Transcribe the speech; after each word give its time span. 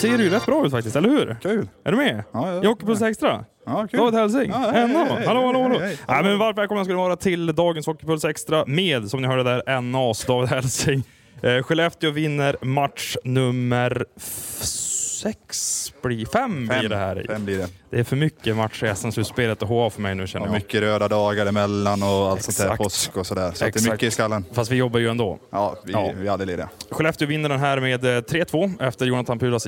ser 0.00 0.18
ju 0.18 0.30
rätt 0.30 0.46
bra 0.46 0.66
ut 0.66 0.70
faktiskt, 0.72 0.96
eller 0.96 1.08
hur? 1.08 1.36
Kul. 1.42 1.68
Är 1.84 1.90
du 1.90 1.96
med? 1.96 2.24
Ja, 2.32 2.54
ja. 2.62 2.68
Hockeypuls 2.68 3.02
Extra? 3.02 3.44
Ja, 3.66 3.86
kul. 3.90 4.00
David 4.00 4.14
Hälsing. 4.14 4.50
Ja, 4.50 4.70
hej, 4.72 4.88
NA. 4.88 5.04
hej. 5.04 5.26
Hallå, 5.26 5.46
hallå, 5.46 5.62
hallå. 5.62 5.78
Hej, 5.78 5.88
hej. 5.88 5.98
Ja, 6.08 6.22
men 6.22 6.38
varmt 6.38 6.58
välkomna 6.58 6.84
ska 6.84 6.92
ni 6.92 6.96
vara 6.98 7.16
till 7.16 7.46
dagens 7.46 7.86
Hockeypuls 7.86 8.24
Extra 8.24 8.64
med, 8.66 9.10
som 9.10 9.22
ni 9.22 9.28
hörde 9.28 9.42
där, 9.42 9.80
NAs 9.80 10.24
David 10.24 10.48
Hälsing. 10.50 11.02
Eh, 11.42 11.62
Skellefteå 11.62 12.10
vinner 12.10 12.56
match 12.62 13.16
nummer 13.24 14.04
sex, 15.18 15.92
blir, 16.02 16.26
fem, 16.26 16.66
blir 16.66 16.88
det 16.88 16.96
här. 16.96 17.24
Fem 17.28 17.44
blir 17.44 17.58
det. 17.58 17.68
Det 17.90 17.98
är 18.00 18.04
för 18.04 18.16
mycket 18.16 18.56
matcher 18.56 18.84
i 18.86 18.94
SM-slutspelet 18.94 19.62
och 19.62 19.68
HA 19.68 19.90
för 19.90 20.00
mig 20.00 20.14
nu 20.14 20.26
känner 20.26 20.46
Och 20.46 20.48
jag. 20.48 20.54
mycket 20.54 20.80
röda 20.80 21.08
dagar 21.08 21.46
emellan 21.46 22.02
och 22.02 22.08
allt 22.08 22.42
sånt 22.42 22.56
där. 22.58 22.64
Exakt. 22.64 22.82
Påsk 22.82 23.16
och 23.16 23.26
sådär. 23.26 23.42
Så 23.42 23.48
att 23.50 23.58
det 23.58 23.64
är 23.64 23.68
Exakt. 23.68 23.92
mycket 23.92 24.02
i 24.02 24.10
skallen. 24.10 24.44
Fast 24.52 24.70
vi 24.70 24.76
jobbar 24.76 25.00
ju 25.00 25.08
ändå. 25.08 25.38
Ja, 25.50 25.76
vi, 25.84 25.92
Ja. 25.92 26.12
vi 26.16 26.26
är 26.28 26.32
aldrig 26.32 26.46
lediga. 26.46 26.68
Skellefteå 26.90 27.28
vinner 27.28 27.48
den 27.48 27.60
här 27.60 27.80
med 27.80 28.04
eh, 28.04 28.08
3-2 28.08 28.82
efter 28.88 29.06
Jonathan 29.06 29.38
Pulas 29.38 29.66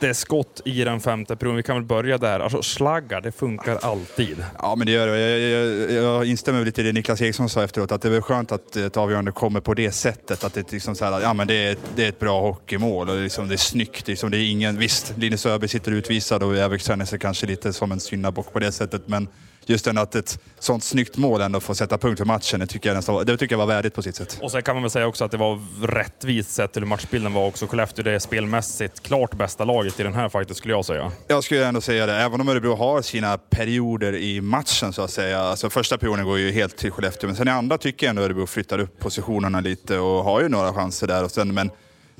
jätteskott 0.00 0.60
i 0.64 0.84
den 0.84 1.00
femte 1.00 1.36
perioden. 1.36 1.56
Vi 1.56 1.62
kan 1.62 1.76
väl 1.76 1.84
börja 1.84 2.18
där. 2.18 2.40
Alltså 2.40 2.62
slaggar, 2.62 3.20
det 3.20 3.32
funkar 3.32 3.78
alltid. 3.82 4.44
Ja, 4.58 4.74
men 4.76 4.86
det 4.86 4.92
gör 4.92 5.06
det. 5.06 5.18
Jag, 5.18 5.90
jag, 5.90 6.04
jag 6.04 6.24
instämmer 6.24 6.64
lite 6.64 6.80
i 6.80 6.84
det 6.84 6.92
Niklas 6.92 7.22
Eriksson 7.22 7.48
sa 7.48 7.64
efteråt, 7.64 7.92
att 7.92 8.02
det 8.02 8.16
är 8.16 8.20
skönt 8.20 8.52
att 8.52 8.76
ett 8.76 8.96
avgörande 8.96 9.32
kommer 9.32 9.60
på 9.60 9.74
det 9.74 9.92
sättet. 9.92 10.44
Att 10.44 10.54
det, 10.54 10.72
liksom 10.72 10.94
så 10.94 11.04
här, 11.04 11.20
ja, 11.20 11.34
men 11.34 11.46
det, 11.46 11.54
är, 11.54 11.76
det 11.96 12.04
är 12.04 12.08
ett 12.08 12.18
bra 12.18 12.40
hockeymål 12.40 13.08
och 13.08 13.14
det 13.14 13.20
är, 13.20 13.24
liksom, 13.24 13.48
det 13.48 13.54
är 13.54 13.56
snyggt. 13.56 14.08
Liksom, 14.08 14.30
det 14.30 14.38
är 14.38 14.50
ingen, 14.50 14.78
visst, 14.78 15.14
Linus 15.16 15.46
Öberg 15.46 15.68
sitter 15.68 15.92
utvisad 15.92 16.42
och 16.42 16.56
Järvik 16.56 16.82
känner 16.82 17.04
sig 17.04 17.18
kanske 17.18 17.46
lite 17.46 17.72
som 17.72 17.92
en 17.92 18.00
syndabock 18.00 18.52
på 18.52 18.58
det 18.58 18.72
sättet, 18.72 19.08
men 19.08 19.28
just 19.66 19.86
ändå 19.86 20.02
att 20.02 20.14
ett 20.14 20.38
sånt 20.58 20.84
snyggt 20.84 21.16
mål 21.16 21.40
ändå 21.40 21.60
får 21.60 21.74
sätta 21.74 21.98
punkt 21.98 22.18
för 22.18 22.24
matchen, 22.24 22.60
det 22.60 22.66
tycker 22.66 22.88
jag, 22.88 22.96
nästan, 22.96 23.26
det 23.26 23.36
tycker 23.36 23.52
jag 23.52 23.58
var 23.58 23.66
värdigt 23.66 23.94
på 23.94 24.02
sitt 24.02 24.16
sätt. 24.16 24.38
Och 24.42 24.50
sen 24.50 24.62
kan 24.62 24.76
man 24.76 24.82
väl 24.82 24.90
säga 24.90 25.06
också 25.06 25.24
att 25.24 25.30
det 25.30 25.36
var 25.36 25.86
rättvist 25.86 26.50
sett 26.50 26.72
till 26.72 26.82
hur 26.82 26.88
matchbilden 26.88 27.32
var 27.32 27.46
också. 27.46 27.66
Skellefteå 27.66 28.04
det 28.04 28.12
är 28.12 28.18
spelmässigt 28.18 29.02
klart 29.02 29.34
bästa 29.34 29.64
laget 29.64 30.00
i 30.00 30.02
den 30.02 30.14
här 30.14 30.28
fighten 30.28 30.54
skulle 30.54 30.74
jag 30.74 30.84
säga. 30.84 31.12
Jag 31.28 31.44
skulle 31.44 31.66
ändå 31.66 31.80
säga 31.80 32.06
det, 32.06 32.16
även 32.16 32.40
om 32.40 32.48
Örebro 32.48 32.74
har 32.74 33.02
sina 33.02 33.38
perioder 33.38 34.16
i 34.16 34.40
matchen 34.40 34.92
så 34.92 35.02
att 35.02 35.10
säga. 35.10 35.40
Alltså 35.40 35.70
första 35.70 35.98
perioden 35.98 36.24
går 36.24 36.38
ju 36.38 36.50
helt 36.50 36.76
till 36.76 36.90
Skellefteå, 36.90 37.26
men 37.28 37.36
sen 37.36 37.48
i 37.48 37.50
andra 37.50 37.78
tycker 37.78 38.06
jag 38.06 38.10
ändå 38.10 38.22
Örebro 38.22 38.46
flyttar 38.46 38.78
upp 38.78 38.98
positionerna 38.98 39.60
lite 39.60 39.98
och 39.98 40.24
har 40.24 40.40
ju 40.40 40.48
några 40.48 40.72
chanser 40.72 41.06
där. 41.06 41.24
Och 41.24 41.30
sen, 41.30 41.54
men 41.54 41.70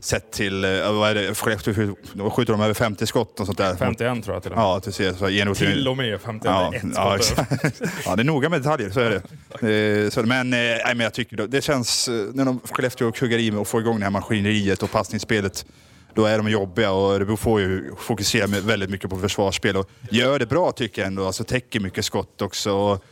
sett 0.01 0.33
till, 0.33 0.65
eh, 0.65 0.93
vad 0.93 1.11
är 1.11 1.15
det, 1.15 1.35
Skellefteå 1.35 1.75
skjuter- 1.75 2.53
de 2.53 2.61
över 2.61 2.75
50 2.75 3.07
skott 3.07 3.41
och 3.41 3.47
sånt 3.47 3.59
där. 3.59 3.77
51 3.77 4.25
tror 4.25 4.37
jag 4.37 4.43
till 4.43 4.53
och 4.53 4.59
med. 4.59 4.65
Ja, 4.65 4.81
ser. 4.93 5.13
Så 5.13 5.27
Enroth- 5.29 5.55
Till 5.55 5.89
och 5.89 5.97
med 5.97 6.21
51. 6.21 6.45
Ja, 6.45 6.75
ett 6.75 6.83
ja, 6.95 7.17
exakt. 7.17 7.53
ja, 8.05 8.17
det 8.17 8.23
är 8.23 8.25
noga 8.25 8.49
med 8.49 8.61
detaljer, 8.61 8.91
så 8.91 9.01
är 9.01 9.11
det. 9.11 9.23
Eh, 10.05 10.11
så, 10.11 10.23
men, 10.23 10.53
eh, 10.53 10.59
nej, 10.59 10.83
men 10.87 11.01
jag 11.01 11.15
tycker 11.15 11.37
det 11.47 11.63
känns, 11.63 12.09
när 12.33 12.45
de 12.45 12.61
Skellefteå 12.71 13.13
kuggar 13.13 13.39
i 13.39 13.51
med 13.51 13.61
och 13.61 13.69
får 13.69 13.81
igång 13.81 13.99
det 13.99 14.05
här 14.05 14.11
maskineriet 14.11 14.83
och 14.83 14.91
passningsspelet, 14.91 15.67
då 16.15 16.25
är 16.25 16.39
de 16.39 16.49
jobbiga 16.51 16.93
och 16.93 17.15
Örebro 17.15 17.37
får 17.37 17.61
ju 17.61 17.91
fokusera 17.99 18.47
väldigt 18.47 18.91
mycket 18.91 19.11
på 19.11 19.17
försvarsspel 19.17 19.77
och 19.77 19.91
gör 20.11 20.39
det 20.39 20.47
bra 20.47 20.73
tycker 20.73 21.03
jag 21.03 21.07
ändå, 21.07 21.27
alltså 21.27 21.45
täcker 21.45 21.81
mycket 21.81 22.05
skott 22.05 22.43
också. 22.43 22.73
Och, 22.73 23.05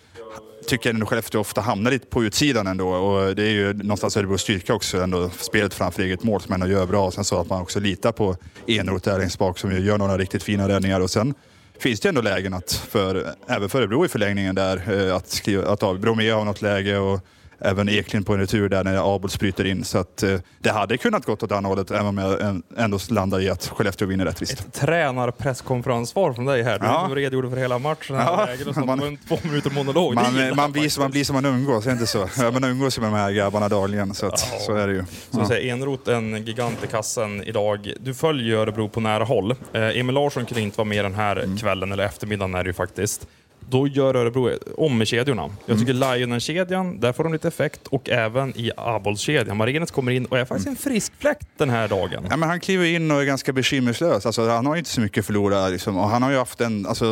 tycker 0.67 0.91
ändå 0.91 1.07
Skellefteå 1.07 1.41
ofta 1.41 1.61
hamnar 1.61 1.91
lite 1.91 2.07
på 2.07 2.25
utsidan 2.25 2.67
ändå. 2.67 2.89
Och 2.89 3.37
det 3.37 3.43
är 3.43 3.51
ju 3.51 3.73
någonstans 3.73 4.17
Örebros 4.17 4.41
styrka 4.41 4.75
också 4.75 5.03
ändå, 5.03 5.31
spelet 5.31 5.75
framför 5.75 6.03
eget 6.03 6.23
mål 6.23 6.41
som 6.41 6.55
ändå 6.55 6.67
gör 6.67 6.87
bra. 6.87 7.07
Och 7.07 7.15
sen 7.15 7.25
så 7.25 7.41
att 7.41 7.49
man 7.49 7.63
också 7.63 7.81
litar 7.81 8.13
på 8.13 8.37
Enroth 8.67 9.05
där 9.05 9.19
längst 9.19 9.39
bak 9.39 9.59
som 9.59 9.73
ju 9.73 9.81
gör 9.81 9.99
några 9.99 10.19
riktigt 10.19 10.43
fina 10.43 10.69
räddningar. 10.69 11.01
Och 11.01 11.11
sen 11.11 11.35
finns 11.79 12.01
det 12.01 12.09
ändå 12.09 12.21
lägen 12.21 12.55
att, 12.55 12.73
för, 12.73 13.35
även 13.47 13.69
för 13.69 13.79
Örebro 13.79 14.05
i 14.05 14.09
förlängningen 14.09 14.55
där, 14.55 15.07
eh, 15.09 15.17
att, 15.17 15.31
skriva, 15.31 15.73
att 15.73 16.01
Bromé 16.01 16.31
har 16.31 16.45
något 16.45 16.63
läge 16.63 16.99
och 16.99 17.21
även 17.59 17.89
Eklind 17.89 18.27
på 18.27 18.33
en 18.35 18.41
retur 18.41 18.69
där 18.69 18.85
när 18.85 19.15
Abols 19.17 19.39
bryter 19.39 19.65
in. 19.65 19.85
Så 19.85 19.99
att 19.99 20.23
eh, 20.23 20.39
det 20.59 20.71
hade 20.71 20.97
kunnat 20.99 21.25
gått 21.27 21.43
åt 21.43 21.53
andra 21.53 21.69
hållet 21.69 21.91
även 21.91 22.07
om 22.07 22.19
jag 22.19 22.61
ändå 22.77 22.99
landar 23.11 23.41
i 23.41 23.51
att 23.51 23.67
Skellefteå 23.67 24.09
vinner 24.09 24.25
rättvist. 24.25 24.73
Tränarpresskonferenssvar 24.73 26.33
från 26.33 26.45
dig 26.45 26.63
här. 26.63 26.79
Du 26.79 26.87
Ja. 26.87 27.11
redogjorde 27.15 27.51
för 27.51 27.57
hela 27.57 27.79
matchen. 27.79 28.17
Ja, 28.17 28.49
och 28.67 28.87
man- 28.87 28.99
på 28.99 29.05
en 29.07 29.17
två 29.17 29.39
minuter 29.43 29.71
monolog. 29.71 30.15
Man, 30.15 30.57
man, 30.57 30.73
blir, 30.73 30.89
som 30.89 31.03
man 31.03 31.11
blir 31.11 31.25
som 31.25 31.35
man 31.35 31.45
umgås, 31.45 31.87
är 31.87 31.93
inte 31.93 32.07
så? 32.07 32.29
Man 32.53 32.65
umgås 32.65 32.99
ju 32.99 33.03
med 33.03 33.13
de 33.13 33.17
här 33.17 33.33
grabbarna 33.33 33.69
dagligen, 33.69 34.15
så, 34.15 34.27
att, 34.27 34.49
Ja. 34.53 34.59
så 34.59 34.75
är 34.75 34.87
det 34.87 34.93
ju. 34.93 35.05
Som 35.31 35.41
Ja. 35.41 35.47
säger, 35.49 35.73
Enroth 35.73 36.11
en 36.11 36.45
gigant 36.47 36.85
i 36.85 36.87
kassen 36.87 37.43
idag. 37.45 37.93
Du 38.01 38.15
följer 38.15 38.57
Örebro 38.57 38.89
på 38.89 39.01
nära 39.01 39.25
håll. 39.25 39.55
Eh, 39.73 39.83
Emil 39.83 40.15
Larsson 40.15 40.47
kunde 40.47 40.61
inte 40.63 40.79
vara 40.79 40.89
med 40.89 41.05
den 41.05 41.15
här 41.15 41.37
Mm. 41.37 41.57
kvällen, 41.57 41.93
eller 41.93 42.05
eftermiddagen 42.05 42.55
är 42.55 42.65
det 42.65 42.69
ju 42.69 42.75
faktiskt. 42.75 43.27
Då 43.71 43.89
gör 43.89 44.15
Örebro 44.17 44.51
om 44.77 44.99
med 44.99 45.07
kedjorna. 45.07 45.51
Jag 45.67 45.79
tycker 45.79 45.95
Mm. 45.95 46.13
Lijonen-kedjan, 46.13 47.01
där 47.01 47.13
får 47.13 47.25
de 47.25 47.33
lite 47.33 47.49
effekt. 47.49 47.87
Och 47.87 48.11
även 48.11 48.59
i 48.59 48.71
Abols-kedjan. 48.77 49.57
Marinets 49.57 49.93
kommer 49.93 50.13
in 50.13 50.25
och 50.27 50.39
är 50.39 50.45
faktiskt 50.45 50.69
en 50.69 50.77
frisk 50.77 51.13
fläkt 51.19 51.49
den 51.57 51.71
här 51.71 51.89
dagen. 51.89 52.27
Ja, 52.31 52.37
men 52.37 52.49
han 52.49 52.61
kliver 52.61 52.85
in 52.85 53.11
och 53.11 53.21
är 53.21 53.25
ganska 53.25 53.53
bekymmerslös. 53.53 54.27
Alltså, 54.27 54.49
han 54.49 54.67
har 54.67 54.75
ju 54.75 54.79
inte 54.79 54.91
så 54.91 55.01
mycket 55.01 55.19
att 55.19 55.27
förlora. 55.27 55.69
Liksom. 55.69 55.97
Och 55.97 56.09
han 56.09 56.23
har 56.23 56.31
ju 56.31 56.37
haft 56.37 56.61
en, 56.61 56.87
alltså, 56.87 57.05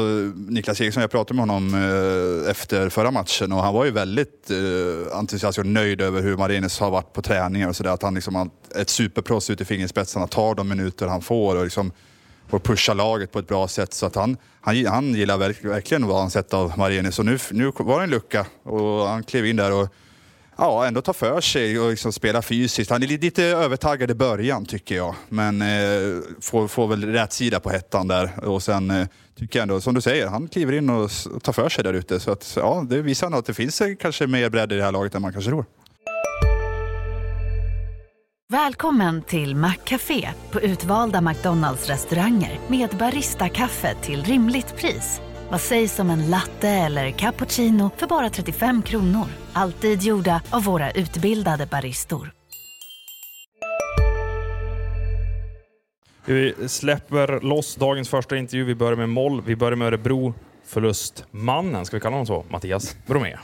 Niklas 0.49 0.81
Eriksson, 0.81 1.01
jag 1.01 1.11
pratade 1.11 1.35
med 1.41 1.49
honom 1.49 1.75
eh, 1.75 2.51
efter 2.51 2.89
förra 2.89 3.11
matchen 3.11 3.53
och 3.53 3.63
han 3.63 3.75
var 3.75 3.85
ju 3.85 3.91
väldigt 3.91 4.51
eh, 4.51 5.19
entusiastisk 5.19 5.59
och 5.59 5.67
nöjd 5.67 6.01
över 6.01 6.23
hur 6.23 6.37
Marinus 6.37 6.81
har 6.81 6.91
varit 6.91 7.13
på 7.13 7.23
träningar 7.23 7.69
och 7.69 7.77
sådär. 7.77 7.91
Att 7.91 8.03
han 8.03 8.15
liksom 8.15 8.51
ett 8.77 8.91
superproffs 8.91 9.51
ut 9.51 9.61
i 9.61 9.65
fingerspetsarna, 9.65 10.27
tar 10.27 10.55
de 10.55 10.69
minuter 10.69 11.07
han 11.07 11.23
får 11.23 11.57
och 11.57 11.65
liksom 11.65 11.93
och 12.57 12.63
pusha 12.63 12.95
laget 12.95 13.33
på 13.33 13.39
ett 13.39 13.49
bra 13.49 13.69
sätt. 13.69 13.95
Så 13.95 14.07
att 14.07 14.15
han, 14.15 14.37
han, 14.61 14.87
han 14.87 15.15
gillar 15.15 15.39
verk, 15.39 15.65
verkligen 15.65 16.07
vad 16.07 16.21
han 16.21 16.31
sett 16.31 16.55
av 16.55 16.79
Marinus. 16.79 17.19
Nu, 17.19 17.39
nu 17.51 17.73
var 17.79 17.99
det 17.99 18.05
en 18.05 18.11
lucka 18.11 18.47
och 18.63 19.09
han 19.09 19.23
klev 19.23 19.47
in 19.47 19.57
där 19.57 19.73
och 19.73 19.89
Ja, 20.57 20.87
ändå 20.87 21.01
tar 21.01 21.13
för 21.13 21.41
sig 21.41 21.81
och 21.81 21.91
liksom 21.91 22.13
spelar 22.13 22.43
fysiskt. 22.43 22.91
Han 22.91 23.03
är 23.03 23.07
lite 23.07 23.45
övertaggad 23.45 24.11
i 24.11 24.15
början 24.15 24.67
tycker 24.67 24.95
jag. 24.95 25.15
Men 25.29 25.63
eh, 25.63 26.21
får, 26.41 26.69
får 26.69 26.89
väl 26.89 27.05
rätt 27.05 27.33
sida 27.33 27.61
på 27.61 27.71
hettan 27.71 28.09
där. 28.09 28.45
Och 28.45 28.63
sen 28.63 28.91
eh, 28.91 29.07
tycker 29.39 29.59
jag 29.59 29.63
ändå, 29.63 29.81
som 29.81 29.95
du 29.95 30.01
säger, 30.01 30.27
han 30.27 30.49
kliver 30.49 30.73
in 30.73 30.91
och, 30.91 31.11
och 31.35 31.43
tar 31.43 31.53
för 31.53 31.69
sig 31.69 31.85
där 31.85 31.95
ute. 31.95 32.21
Så 32.21 32.33
att, 32.33 32.53
ja, 32.57 32.87
det 32.89 33.03
visar 33.03 33.31
nog 33.31 33.39
att 33.39 33.47
det 33.47 33.55
finns 33.55 33.81
eh, 33.81 33.95
kanske 34.01 34.27
mer 34.27 34.49
bredd 34.49 34.73
i 34.73 34.77
det 34.77 34.85
här 34.85 34.93
laget 34.93 35.15
än 35.15 35.23
man 35.23 35.33
kanske 35.33 35.51
tror. 35.51 35.65
Välkommen 38.53 39.23
till 39.23 39.57
Maccafé 39.57 40.29
på 40.51 40.61
utvalda 40.61 41.21
McDonalds 41.21 41.89
restauranger 41.89 42.59
med 42.69 42.91
Baristakaffe 42.99 43.95
till 43.95 44.25
rimligt 44.25 44.77
pris. 44.77 45.21
Vad 45.51 45.61
sägs 45.61 45.99
om 45.99 46.11
en 46.11 46.31
latte 46.31 46.69
eller 46.69 47.11
cappuccino 47.11 47.91
för 47.97 48.07
bara 48.07 48.31
35 48.31 48.83
kronor? 48.83 49.27
Alltid 49.53 50.03
gjorda 50.03 50.43
av 50.51 50.65
våra 50.65 50.91
utbildade 50.91 51.67
baristor. 51.67 52.33
Vi 56.25 56.55
släpper 56.67 57.41
loss 57.41 57.75
dagens 57.75 58.09
första 58.09 58.37
intervju. 58.37 58.65
Vi 58.65 58.75
börjar 58.75 58.97
med 58.97 59.09
Moll. 59.09 59.43
Vi 59.47 59.57
börjar 59.57 59.77
med 59.77 59.87
Örebro. 59.87 60.35
Förlustmannen, 60.65 61.87
ska 61.87 61.97
vi 61.97 62.01
kalla 62.01 62.15
honom 62.15 62.27
så? 62.27 62.45
Mattias 62.49 62.97
Bromé. 63.07 63.37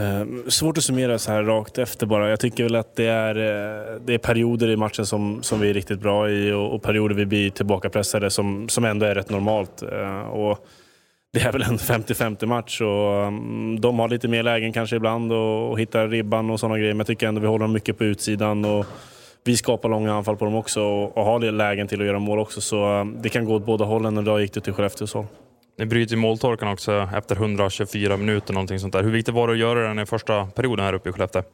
Eh, 0.00 0.48
svårt 0.48 0.78
att 0.78 0.84
summera 0.84 1.18
så 1.18 1.32
här 1.32 1.42
rakt 1.42 1.78
efter 1.78 2.06
bara. 2.06 2.30
Jag 2.30 2.40
tycker 2.40 2.62
väl 2.62 2.74
att 2.74 2.96
det 2.96 3.06
är, 3.06 3.36
eh, 3.36 4.00
det 4.00 4.14
är 4.14 4.18
perioder 4.18 4.68
i 4.68 4.76
matchen 4.76 5.06
som, 5.06 5.42
som 5.42 5.60
vi 5.60 5.70
är 5.70 5.74
riktigt 5.74 6.00
bra 6.00 6.30
i 6.30 6.52
och, 6.52 6.74
och 6.74 6.82
perioder 6.82 7.14
vi 7.14 7.26
blir 7.26 7.50
tillbakapressade 7.50 8.30
som, 8.30 8.68
som 8.68 8.84
ändå 8.84 9.06
är 9.06 9.14
rätt 9.14 9.30
normalt. 9.30 9.82
Eh, 9.82 10.20
och 10.20 10.66
det 11.32 11.40
är 11.40 11.52
väl 11.52 11.62
en 11.62 11.78
50-50 11.78 12.46
match 12.46 12.80
och 12.80 13.26
mm, 13.26 13.80
de 13.80 13.98
har 13.98 14.08
lite 14.08 14.28
mer 14.28 14.42
lägen 14.42 14.72
kanske 14.72 14.96
ibland 14.96 15.32
och, 15.32 15.70
och 15.70 15.80
hittar 15.80 16.08
ribban 16.08 16.50
och 16.50 16.60
sådana 16.60 16.78
grejer. 16.78 16.92
Men 16.92 16.98
jag 16.98 17.06
tycker 17.06 17.28
ändå 17.28 17.40
vi 17.40 17.46
håller 17.46 17.64
dem 17.64 17.72
mycket 17.72 17.98
på 17.98 18.04
utsidan 18.04 18.64
och 18.64 18.86
vi 19.44 19.56
skapar 19.56 19.88
långa 19.88 20.14
anfall 20.14 20.36
på 20.36 20.44
dem 20.44 20.54
också 20.54 20.82
och, 20.82 21.18
och 21.18 21.24
har 21.24 21.52
lägen 21.52 21.88
till 21.88 22.00
att 22.00 22.06
göra 22.06 22.18
mål 22.18 22.38
också. 22.38 22.60
Så 22.60 23.10
det 23.16 23.28
kan 23.28 23.44
gå 23.44 23.54
åt 23.54 23.66
båda 23.66 23.84
hållen 23.84 24.16
och 24.16 24.22
idag 24.22 24.40
gick 24.40 24.54
det 24.54 24.60
till 24.60 24.72
Skellefteås 24.72 25.14
håll. 25.14 25.26
Ni 25.80 25.86
bryter 25.86 26.14
ju 26.14 26.20
måltorkan 26.20 26.68
också 26.68 27.08
efter 27.16 27.36
124 27.36 28.16
minuter. 28.16 28.52
Någonting 28.52 28.78
sånt 28.78 28.92
där. 28.92 29.02
Hur 29.02 29.10
viktigt 29.10 29.34
var 29.34 29.46
det 29.46 29.52
att 29.52 29.58
göra 29.58 29.88
den 29.88 29.98
i 29.98 30.06
första 30.06 30.46
perioden 30.46 30.84
här 30.84 30.92
uppe 30.92 31.08
i 31.08 31.12
Skellefteå? 31.12 31.42
Nej, 31.42 31.48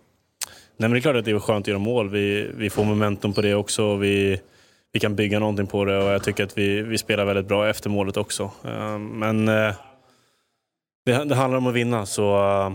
men 0.77 0.91
det 0.91 0.99
är 0.99 1.01
klart 1.01 1.17
att 1.17 1.25
det 1.25 1.31
är 1.31 1.39
skönt 1.39 1.65
att 1.65 1.69
göra 1.69 1.79
mål. 1.79 2.11
Vi, 2.11 2.51
vi 2.57 2.71
får 2.71 2.85
momentum 2.85 3.33
på 3.33 3.43
det 3.43 3.55
också. 3.55 3.85
och 3.85 4.03
Vi, 4.03 4.41
vi 4.93 5.01
kan 5.01 5.17
bygga 5.17 5.39
någonting 5.39 5.67
på 5.67 5.85
det 5.85 5.99
och 5.99 6.11
jag 6.11 6.23
tycker 6.23 6.45
att 6.45 6.59
vi, 6.59 6.83
vi 6.83 6.99
spelar 6.99 7.25
väldigt 7.25 7.49
bra 7.49 7.69
efter 7.69 7.91
målet 7.91 8.17
också. 8.17 8.51
Ehm, 8.65 9.07
men 9.07 9.49
eh, 9.49 9.75
det, 11.05 11.25
det 11.25 11.35
handlar 11.35 11.59
om 11.59 11.67
att 11.67 11.75
vinna 11.75 12.07
så 12.07 12.37
eh, 12.37 12.73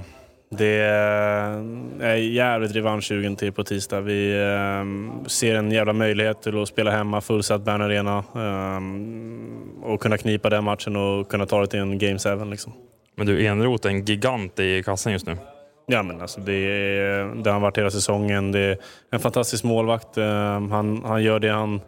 det 0.50 0.80
eh, 0.80 2.08
är 2.10 2.16
jävligt 2.16 2.76
revanschsugen 2.76 3.36
till 3.36 3.52
på 3.52 3.64
tisdag. 3.64 4.02
Vi 4.02 4.44
ehm, 4.44 5.12
ser 5.28 5.56
en 5.56 5.72
jävla 5.72 5.94
möjlighet 5.94 6.42
till 6.42 6.62
att 6.62 6.68
spela 6.68 6.92
hemma, 6.92 7.22
fullsatt 7.22 7.62
Bern 7.62 7.82
Arena 7.82 8.24
ehm, 8.36 9.41
och 9.84 10.02
kunna 10.02 10.18
knipa 10.18 10.50
den 10.50 10.64
matchen 10.64 10.96
och 10.96 11.30
kunna 11.30 11.46
ta 11.46 11.62
det 11.62 11.68
till 11.68 11.80
en 11.80 11.98
Game 11.98 12.20
7. 12.20 12.46
Liksom. 12.46 12.74
Men 13.16 13.28
du, 13.28 13.46
Enroth 13.46 13.88
är 13.88 13.92
en 13.92 14.06
gigant 14.06 14.60
i 14.60 14.84
kassan 14.84 15.14
just 15.14 15.26
nu. 15.28 15.38
Ja, 15.88 16.04
men 16.04 16.22
alltså 16.22 16.42
det, 16.42 16.54
är- 16.54 17.44
det 17.44 17.50
har 17.50 17.54
han 17.54 17.62
varit 17.62 17.78
hela 17.78 17.92
säsongen. 17.92 18.52
Det 18.52 18.60
är 18.60 18.78
en 19.12 19.20
fantastisk 19.20 19.64
målvakt. 19.64 20.18
Eh, 20.18 20.26
Han, 20.70 21.02
han 21.06 21.24
gör 21.24 21.40
det 21.40 21.50
han, 21.52 21.82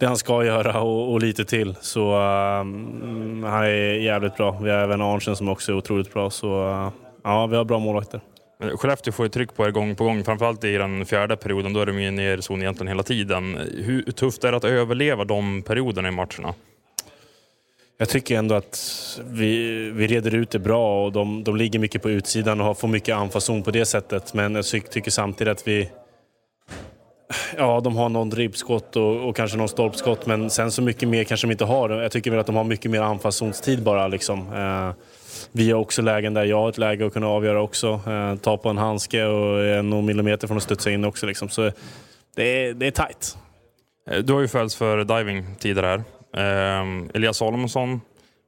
det 0.00 0.06
han 0.06 0.16
ska 0.16 0.44
göra 0.44 0.80
och, 0.80 1.12
och 1.12 1.22
lite 1.22 1.44
till. 1.44 1.74
Så 1.80 2.14
um, 2.60 3.44
han 3.44 3.64
är 3.64 3.68
jävligt 3.94 4.36
bra. 4.36 4.58
Vi 4.62 4.70
har 4.70 4.78
även 4.78 5.00
Arntzen 5.00 5.36
som 5.36 5.48
också 5.48 5.72
är 5.72 5.76
otroligt 5.76 6.12
bra. 6.12 6.30
Så 6.30 6.68
uh, 6.68 6.90
ja, 7.24 7.46
vi 7.46 7.56
har 7.56 7.64
bra 7.64 7.78
målvakter. 7.78 8.20
Men 8.60 8.76
Skellefteå 8.76 9.12
får 9.12 9.24
ju 9.24 9.28
tryck 9.30 9.54
på 9.56 9.66
er 9.66 9.70
gång 9.70 9.94
på 9.96 10.04
gång, 10.04 10.24
framförallt 10.24 10.64
i 10.64 10.76
den 10.76 11.06
fjärde 11.06 11.36
perioden. 11.36 11.72
Då 11.72 11.80
är 11.80 11.86
de 11.86 12.00
ju 12.02 12.32
i 12.34 12.42
zon 12.42 12.60
egentligen 12.62 12.88
hela 12.88 13.02
tiden. 13.02 13.58
Hur 13.84 14.02
tufft 14.02 14.44
är 14.44 14.50
det 14.50 14.56
att 14.56 14.64
överleva 14.64 15.24
de 15.24 15.62
perioderna 15.62 16.08
i 16.08 16.10
matcherna? 16.10 16.54
Jag 17.98 18.08
tycker 18.08 18.38
ändå 18.38 18.54
att 18.54 19.20
vi, 19.26 19.90
vi 19.90 20.06
reder 20.06 20.34
ut 20.34 20.50
det 20.50 20.58
bra 20.58 21.04
och 21.04 21.12
de, 21.12 21.44
de 21.44 21.56
ligger 21.56 21.78
mycket 21.78 22.02
på 22.02 22.10
utsidan 22.10 22.60
och 22.60 22.78
får 22.78 22.88
mycket 22.88 23.16
anfallszon 23.16 23.62
på 23.62 23.70
det 23.70 23.84
sättet. 23.84 24.34
Men 24.34 24.54
jag 24.54 24.64
tycker 24.64 25.10
samtidigt 25.10 25.52
att 25.52 25.68
vi... 25.68 25.90
Ja, 27.56 27.80
de 27.80 27.96
har 27.96 28.08
någon 28.08 28.30
dribbskott 28.30 28.96
och, 28.96 29.28
och, 29.28 29.36
kanske 29.36 29.56
någon 29.56 29.68
stolpskott 29.68 30.26
men 30.26 30.50
sen 30.50 30.70
så 30.70 30.82
mycket 30.82 31.08
mer 31.08 31.24
kanske 31.24 31.46
de 31.46 31.52
inte 31.52 31.64
har. 31.64 31.90
Jag 31.90 32.12
tycker 32.12 32.30
väl 32.30 32.40
att 32.40 32.46
de 32.46 32.56
har 32.56 32.64
mycket 32.64 32.90
mer 32.90 33.00
anfallszonstid 33.00 33.82
bara 33.82 34.08
liksom. 34.08 34.54
Eh, 34.54 34.94
vi 35.52 35.70
har 35.70 35.80
också 35.80 36.02
lägen 36.02 36.34
där 36.34 36.44
jag 36.44 36.56
har 36.56 36.68
ett 36.68 36.78
läge 36.78 37.06
att 37.06 37.12
kunna 37.12 37.28
avgöra 37.28 37.62
också. 37.62 38.00
Eh, 38.06 38.36
ta 38.36 38.56
på 38.56 38.68
en 38.68 38.78
handske 38.78 39.24
och 39.24 39.64
är 39.64 39.82
någon 39.82 40.06
millimeter 40.06 40.46
från 40.46 40.56
att 40.56 40.62
studsa 40.62 40.90
in 40.90 41.04
också 41.04 41.26
liksom. 41.26 41.48
Så 41.48 41.70
det 42.36 42.42
är, 42.42 42.74
det 42.74 42.86
är 42.86 42.90
tight. 42.90 43.36
Eh, 44.10 44.18
du 44.18 44.32
har 44.32 44.40
ju 44.40 44.48
följts 44.48 44.76
för 44.76 45.04
diving 45.04 45.54
tidigare 45.58 45.86
här. 45.86 46.15
Eh, 46.36 47.14
Elias 47.14 47.36
Salomonsson 47.36 48.00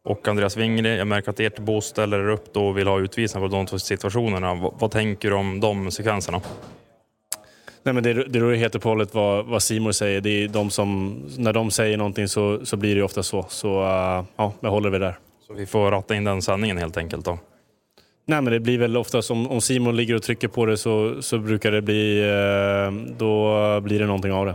och 0.05 0.29
Andreas 0.29 0.57
Wingre. 0.57 0.97
Jag 0.97 1.07
märker 1.07 1.31
att 1.31 1.41
ert 1.41 1.59
bo 1.59 1.81
ställer 1.81 2.19
er 2.19 2.29
upp 2.29 2.53
då 2.53 2.69
och 2.69 2.79
vill 2.79 2.89
ha 2.89 3.01
utvisning 3.01 3.43
på 3.43 3.49
de 3.49 3.67
två 3.67 3.79
situationerna. 3.79 4.55
V 4.55 4.69
vad 4.79 4.91
tänker 4.91 5.31
du 5.31 5.37
om 5.37 5.61
de 5.61 5.91
sekvenserna? 5.91 6.41
Nej, 7.83 7.95
men 7.95 8.03
det, 8.03 8.13
det 8.15 8.39
är 8.39 8.55
helt 8.55 8.75
och 8.75 8.85
hållet 8.85 9.15
vad, 9.15 9.47
vad 9.47 9.63
Simon 9.63 9.95
säger. 9.95 10.21
Det 10.21 10.31
är 10.31 10.49
de 10.49 10.71
som, 10.71 11.23
när 11.39 11.53
de 11.53 11.71
säger 11.71 11.97
någonting 11.97 12.29
så, 12.29 12.67
så 12.67 12.77
blir 12.77 12.97
det 12.97 13.03
ofta 13.03 13.23
så. 13.23 13.47
Så 13.49 13.81
uh, 13.81 14.25
ja, 14.37 14.53
jag 14.61 14.71
håller 14.71 14.91
vi 14.91 14.99
där. 14.99 15.19
Så 15.47 15.55
vi 15.55 15.67
får 15.67 15.91
ratta 15.91 16.15
in 16.15 16.25
den 16.25 16.43
sändningen 16.43 16.79
helt 16.79 16.97
enkelt 16.97 17.25
då? 17.25 17.39
Nej, 18.27 18.43
men 18.43 18.53
det 18.53 18.61
blir 18.61 18.79
väl 18.79 18.97
oftast 18.97 19.31
om, 19.31 19.51
om 19.51 19.61
Simon 19.61 19.97
ligger 19.97 20.15
och 20.15 20.23
trycker 20.23 20.49
på 20.49 20.67
det 20.67 20.77
så, 20.77 21.23
så 21.23 21.39
brukar 21.39 21.73
det 21.73 21.83
bli... 21.83 22.23
Uh, 22.23 23.17
då 23.19 23.81
blir 23.81 23.99
det 23.99 24.07
någonting 24.07 24.33
av 24.33 24.47
det. 24.47 24.55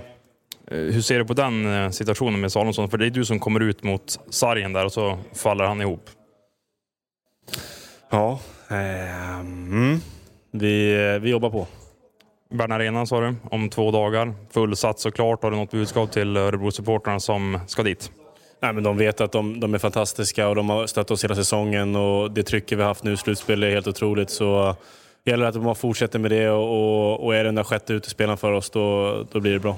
Eh, 0.72 0.78
hur 0.78 1.02
ser 1.02 1.20
du 1.20 1.26
på 1.26 1.34
den 1.34 1.74
eh, 1.74 1.90
situationen 1.90 2.42
med 2.42 2.52
Salomonsson? 2.52 2.90
För 2.90 2.98
det 2.98 3.06
är 3.06 3.10
du 3.10 3.26
som 3.26 3.40
kommer 3.40 3.60
ut 3.60 3.84
mot 3.84 4.20
sargen 4.30 4.74
där 4.74 4.86
och 4.86 4.92
så 4.92 5.18
faller 5.34 5.66
han 5.66 5.82
ihop. 5.82 6.10
Ja, 8.10 8.40
eh, 8.70 9.40
mm. 9.40 10.00
vi, 10.52 10.96
vi 11.22 11.30
jobbar 11.30 11.50
på. 11.50 11.68
Bern 12.54 12.72
Arena 12.72 13.06
sa 13.06 13.22
du, 13.22 13.36
om 13.52 13.70
två 13.70 13.92
dagar. 13.92 14.34
Fullsatt 14.52 15.00
såklart. 15.00 15.44
Har 15.44 15.52
du 15.52 15.58
något 15.58 15.72
budskap 15.72 16.12
till 16.12 16.38
Örebro-supportrarna 16.38 17.20
som 17.20 17.60
ska 17.68 17.84
dit? 17.84 18.12
Nej, 18.62 18.74
men 18.74 18.84
de 18.84 18.98
vet 18.98 19.22
att 19.22 19.32
de, 19.32 19.60
de, 19.60 19.74
är 19.74 19.78
fantastiska 19.78 20.48
och 20.48 20.56
de 20.56 20.70
har 20.70 20.88
stött 20.88 21.12
oss 21.12 21.24
hela 21.24 21.36
säsongen 21.36 21.96
och 21.96 22.32
det 22.32 22.44
trycket 22.44 22.78
vi 22.78 22.82
har 22.82 22.88
haft 22.88 23.04
nu 23.04 23.14
i 23.14 23.18
slutspelet 23.18 23.68
är 23.68 23.72
helt 23.72 23.88
otroligt. 23.88 24.30
Så 24.30 24.76
det 25.24 25.32
gäller 25.32 25.46
att 25.46 25.54
de 25.54 25.76
fortsätter 25.76 26.20
med 26.20 26.32
det 26.32 26.50
och, 26.50 26.64
och, 26.64 27.26
och 27.26 27.36
är 27.36 27.44
den 27.44 27.56
där 27.56 27.64
sjätte 27.64 27.94
utespelaren 27.94 28.38
för 28.38 28.52
oss 28.52 28.70
då, 28.70 29.18
då 29.32 29.40
blir 29.40 29.54
det 29.54 29.60
bra. 29.60 29.78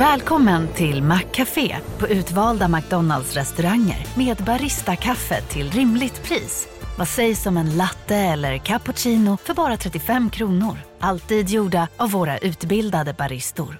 Välkommen 0.00 0.68
till 0.68 1.02
Maccafé 1.02 1.76
på 1.98 2.08
utvalda 2.08 2.68
McDonalds 2.68 3.34
restauranger 3.34 4.06
med 4.16 4.36
Baristakaffe 4.36 5.42
till 5.42 5.70
rimligt 5.70 6.22
pris. 6.22 6.68
Vad 6.98 7.08
sägs 7.08 7.46
om 7.46 7.56
en 7.56 7.76
latte 7.76 8.16
eller 8.16 8.58
cappuccino 8.58 9.36
för 9.36 9.54
bara 9.54 9.76
35 9.76 10.30
kronor? 10.30 10.78
Alltid 11.00 11.48
gjorda 11.48 11.88
av 11.96 12.10
våra 12.10 12.38
utbildade 12.38 13.12
baristor. 13.12 13.78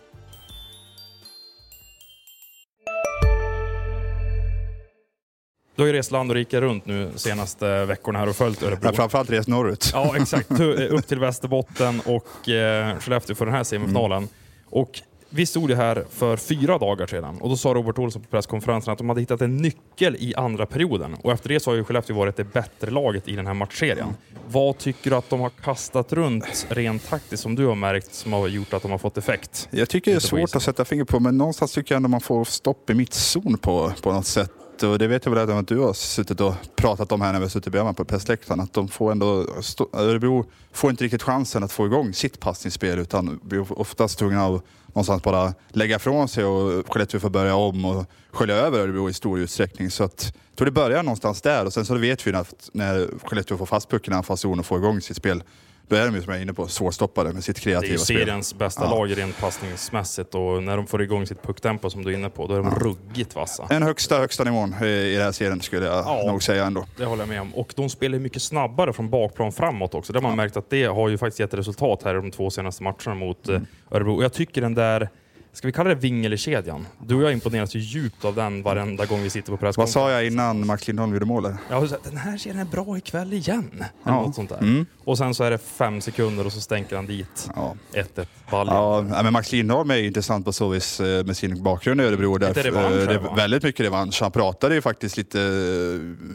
Du 5.76 5.82
har 5.82 5.86
ju 5.86 5.92
rest 5.92 6.10
land 6.10 6.30
och 6.30 6.34
rike 6.34 6.60
runt 6.60 6.86
nu 6.86 7.10
senaste 7.16 7.84
veckorna 7.84 8.18
här 8.18 8.28
och 8.28 8.36
följt 8.36 8.62
Örebro. 8.62 8.88
Ja, 8.88 8.92
framförallt 8.92 9.30
rest 9.30 9.48
norrut. 9.48 9.90
Ja, 9.92 10.16
exakt. 10.16 10.50
Upp 10.90 11.06
till 11.06 11.18
Västerbotten 11.18 12.00
och 12.00 12.48
eh, 12.48 12.98
Skellefteå 12.98 13.36
för 13.36 13.44
den 13.44 13.54
här 13.54 13.64
semifinalen. 13.64 14.18
Mm. 14.18 14.28
Och 14.70 15.02
vi 15.30 15.46
stod 15.46 15.70
ju 15.70 15.76
här 15.76 16.04
för 16.10 16.36
fyra 16.36 16.78
dagar 16.78 17.06
sedan 17.06 17.38
och 17.40 17.48
då 17.48 17.56
sa 17.56 17.74
Robert 17.74 17.98
Olsson 17.98 18.22
på 18.22 18.28
presskonferensen 18.28 18.92
att 18.92 18.98
de 18.98 19.08
hade 19.08 19.20
hittat 19.20 19.40
en 19.40 19.56
nyckel 19.56 20.16
i 20.18 20.34
andra 20.34 20.66
perioden. 20.66 21.14
Och 21.22 21.32
efter 21.32 21.48
det 21.48 21.60
så 21.60 21.70
har 21.70 21.76
ju 21.76 21.84
Skellefteå 21.84 22.16
varit 22.16 22.36
det 22.36 22.44
bättre 22.44 22.90
laget 22.90 23.28
i 23.28 23.36
den 23.36 23.46
här 23.46 23.54
matchserien. 23.54 24.08
Vad 24.48 24.78
tycker 24.78 25.10
du 25.10 25.16
att 25.16 25.30
de 25.30 25.40
har 25.40 25.50
kastat 25.50 26.12
runt 26.12 26.66
rent 26.68 27.08
taktiskt 27.08 27.42
som 27.42 27.54
du 27.54 27.66
har 27.66 27.74
märkt 27.74 28.14
som 28.14 28.32
har 28.32 28.48
gjort 28.48 28.72
att 28.72 28.82
de 28.82 28.90
har 28.90 28.98
fått 28.98 29.18
effekt? 29.18 29.68
Jag 29.70 29.88
tycker 29.88 30.10
det 30.10 30.16
är 30.16 30.20
svårt 30.20 30.56
att 30.56 30.62
sätta 30.62 30.84
finger 30.84 31.04
på 31.04 31.20
men 31.20 31.38
någonstans 31.38 31.72
tycker 31.72 31.94
jag 31.94 31.96
ändå 31.96 32.08
man 32.08 32.20
får 32.20 32.44
stopp 32.44 32.90
i 32.90 32.94
mittzon 32.94 33.58
på, 33.58 33.92
på 34.02 34.12
något 34.12 34.26
sätt 34.26 34.52
och 34.82 34.98
det 34.98 35.06
vet 35.06 35.24
jag 35.24 35.32
väl 35.32 35.50
att 35.50 35.68
du 35.68 35.78
har 35.78 35.92
suttit 35.92 36.40
och 36.40 36.54
pratat 36.76 37.12
om 37.12 37.20
här 37.20 37.32
när 37.32 37.38
vi 37.38 37.44
har 37.44 37.50
suttit 37.50 37.72
bredvid 37.72 37.96
på 37.96 38.04
pressläktaren, 38.04 38.60
att 38.60 38.72
de 38.72 38.88
får 38.88 39.12
ändå, 39.12 39.46
Örebro 39.92 40.44
får 40.72 40.90
inte 40.90 41.04
riktigt 41.04 41.22
chansen 41.22 41.64
att 41.64 41.72
få 41.72 41.86
igång 41.86 42.14
sitt 42.14 42.40
passningsspel 42.40 42.98
utan 42.98 43.40
blir 43.42 43.80
oftast 43.80 44.18
tvungna 44.18 44.46
att 44.46 44.62
någonstans 44.94 45.22
bara 45.22 45.54
lägga 45.68 45.96
ifrån 45.96 46.28
sig 46.28 46.44
och 46.44 46.92
Skellefteå 46.92 47.20
får 47.20 47.30
börja 47.30 47.54
om 47.54 47.84
och 47.84 48.04
skölja 48.30 48.56
över 48.56 48.78
Örebro 48.78 49.08
i 49.08 49.12
stor 49.12 49.38
utsträckning. 49.38 49.90
Så 49.90 50.04
att, 50.04 50.32
jag 50.50 50.56
tror 50.56 50.66
det 50.66 50.72
börjar 50.72 51.02
någonstans 51.02 51.42
där 51.42 51.64
och 51.64 51.72
sen 51.72 51.86
så 51.86 51.94
vet 51.94 52.26
vi 52.26 52.34
att 52.34 52.70
när 52.72 53.08
Skellefteå 53.24 53.58
får 53.58 53.66
fast 53.66 53.90
pucken 53.90 54.14
i 54.14 54.16
anfallszon 54.16 54.58
och 54.58 54.66
får 54.66 54.78
igång 54.78 55.00
sitt 55.00 55.16
spel 55.16 55.42
då 55.90 55.96
är 55.96 56.06
de 56.06 56.14
ju 56.14 56.22
som 56.22 56.32
jag 56.32 56.38
är 56.38 56.42
inne 56.42 56.52
på 56.52 56.68
svårstoppade 56.68 57.32
med 57.32 57.44
sitt 57.44 57.60
kreativa 57.60 57.98
spel. 57.98 58.16
Det 58.16 58.20
är 58.20 58.20
ju 58.20 58.26
seriens 58.26 58.54
bästa 58.54 58.84
ja. 58.84 58.90
lag 58.90 59.18
rent 59.18 59.40
passningsmässigt 59.40 60.34
och 60.34 60.62
när 60.62 60.76
de 60.76 60.86
får 60.86 61.02
igång 61.02 61.26
sitt 61.26 61.42
pucktempo 61.42 61.90
som 61.90 62.04
du 62.04 62.10
är 62.10 62.14
inne 62.14 62.30
på, 62.30 62.46
då 62.46 62.54
är 62.54 62.58
de 62.58 62.66
ja. 62.66 62.78
ruggigt 62.78 63.34
vassa. 63.34 63.66
Den 63.68 63.82
högsta, 63.82 64.18
högsta 64.18 64.44
nivån 64.44 64.84
i 64.84 65.14
den 65.14 65.22
här 65.22 65.32
serien 65.32 65.60
skulle 65.60 65.86
jag 65.86 65.96
ja, 66.06 66.22
nog 66.26 66.42
säga 66.42 66.64
ändå. 66.64 66.86
Det 66.96 67.04
håller 67.04 67.22
jag 67.22 67.28
med 67.28 67.40
om. 67.40 67.54
Och 67.54 67.72
de 67.76 67.88
spelar 67.88 68.18
mycket 68.18 68.42
snabbare 68.42 68.92
från 68.92 69.10
bakplan 69.10 69.52
framåt 69.52 69.94
också. 69.94 70.12
Det 70.12 70.18
har 70.18 70.22
man 70.22 70.36
märkt 70.36 70.56
att 70.56 70.70
det 70.70 70.84
har 70.84 71.08
ju 71.08 71.18
faktiskt 71.18 71.40
gett 71.40 71.54
resultat 71.54 72.02
här 72.02 72.14
i 72.14 72.16
de 72.16 72.30
två 72.30 72.50
senaste 72.50 72.82
matcherna 72.82 73.14
mot 73.14 73.48
mm. 73.48 73.66
Örebro. 73.90 74.16
Och 74.16 74.24
jag 74.24 74.32
tycker 74.32 74.60
den 74.60 74.74
där 74.74 75.08
Ska 75.52 75.68
vi 75.68 75.72
kalla 75.72 75.88
det 75.88 75.94
Vingelekedjan? 75.94 76.86
Du 76.98 77.14
och 77.14 77.22
jag 77.22 77.32
imponeras 77.32 77.74
ju 77.74 77.78
djupt 77.78 78.24
av 78.24 78.34
den 78.34 78.62
varenda 78.62 79.06
gång 79.06 79.22
vi 79.22 79.30
sitter 79.30 79.52
på 79.52 79.56
presskonferens. 79.56 79.96
Vad 79.96 80.04
sa 80.04 80.10
jag 80.10 80.26
innan 80.26 80.66
Max 80.66 80.86
Lindholm 80.86 81.12
gjorde 81.12 81.26
målet? 81.26 81.54
Ja, 81.70 81.86
den 82.04 82.16
här 82.16 82.38
serien 82.38 82.58
är 82.58 82.64
bra 82.64 82.98
ikväll 82.98 83.32
igen. 83.32 83.84
Ja. 84.04 84.10
Något 84.10 84.34
sånt 84.34 84.50
där. 84.50 84.58
Mm. 84.58 84.86
Och 85.04 85.18
sen 85.18 85.34
så 85.34 85.44
är 85.44 85.50
det 85.50 85.58
fem 85.58 86.00
sekunder 86.00 86.46
och 86.46 86.52
så 86.52 86.60
stänker 86.60 86.96
han 86.96 87.06
dit 87.06 87.48
1-1 87.54 88.06
ja. 88.14 88.26
Ja, 88.50 89.22
men 89.22 89.32
Max 89.32 89.52
Lindholm 89.52 89.90
är 89.90 89.96
intressant 89.96 90.44
på 90.44 90.52
så 90.52 90.68
vis 90.68 91.00
eh, 91.00 91.24
med 91.24 91.36
sin 91.36 91.62
bakgrund 91.62 92.00
i 92.00 92.04
Örebro. 92.04 92.36
Lite 92.38 92.62
revansch, 92.62 93.06
det 93.06 93.14
är 93.14 93.36
väldigt 93.36 93.62
mycket 93.62 93.86
revansch. 93.86 94.22
Han 94.22 94.32
pratade 94.32 94.74
ju 94.74 94.80
faktiskt 94.80 95.16
lite, 95.16 95.38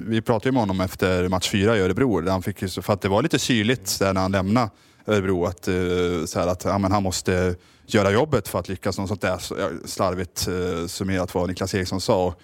vi 0.07 0.21
pratade 0.21 0.49
ju 0.49 0.51
med 0.51 0.61
honom 0.61 0.81
efter 0.81 1.27
match 1.27 1.49
fyra 1.49 1.77
i 1.77 1.79
Örebro. 1.79 2.29
Han 2.29 2.43
fick, 2.43 2.59
för 2.59 2.93
att 2.93 3.01
det 3.01 3.09
var 3.09 3.21
lite 3.21 3.39
syrligt 3.39 3.99
där 3.99 4.13
när 4.13 4.21
han 4.21 4.31
lämnade 4.31 4.69
Örebro 5.07 5.45
att, 5.45 5.67
eh, 5.67 5.75
så 6.25 6.39
här, 6.39 6.47
att 6.47 6.65
ja, 6.65 6.77
men 6.77 6.91
han 6.91 7.03
måste 7.03 7.55
göra 7.85 8.11
jobbet 8.11 8.47
för 8.47 8.59
att 8.59 8.69
lyckas. 8.69 8.97
Något 8.97 9.07
sånt 9.07 9.21
där 9.21 9.39
slarvigt 9.87 10.47
eh, 10.47 10.87
summerat 10.87 11.35
vad 11.35 11.49
Niklas 11.49 11.73
Eriksson 11.73 12.01
sa. 12.01 12.35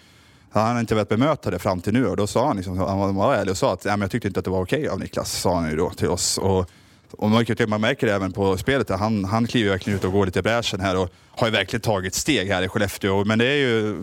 Han 0.51 0.73
har 0.73 0.79
inte 0.79 0.95
velat 0.95 1.09
bemöta 1.09 1.51
det 1.51 1.59
fram 1.59 1.81
till 1.81 1.93
nu 1.93 2.07
och 2.07 2.17
då 2.17 2.27
sa 2.27 2.47
han, 2.47 2.55
liksom, 2.55 2.77
han 2.77 3.15
var 3.15 3.35
ärlig 3.35 3.51
och 3.51 3.57
sa 3.57 3.73
att 3.73 3.85
men 3.85 4.01
jag 4.01 4.11
tyckte 4.11 4.27
inte 4.27 4.39
att 4.39 4.45
det 4.45 4.51
var 4.51 4.63
okej 4.63 4.79
okay 4.79 4.89
av 4.89 4.99
Niklas, 4.99 5.31
sa 5.31 5.55
han 5.55 5.69
ju 5.69 5.75
då 5.75 5.89
till 5.89 6.09
oss. 6.09 6.37
Och, 6.37 6.69
och 7.13 7.29
man 7.67 7.81
märker 7.81 8.07
det 8.07 8.13
även 8.13 8.31
på 8.31 8.57
spelet, 8.57 8.89
han, 8.89 9.25
han 9.25 9.47
kliver 9.47 9.69
verkligen 9.69 9.99
ut 9.99 10.05
och 10.05 10.11
går 10.11 10.25
lite 10.25 10.39
i 10.39 10.41
bräschen 10.41 10.79
här 10.79 10.97
och 10.97 11.09
har 11.31 11.47
ju 11.47 11.51
verkligen 11.51 11.81
tagit 11.81 12.13
steg 12.13 12.47
här 12.47 12.63
i 12.63 12.67
Skellefteå. 12.67 13.25
Men 13.25 13.39
det 13.39 13.45
är 13.45 13.55
ju, 13.55 13.93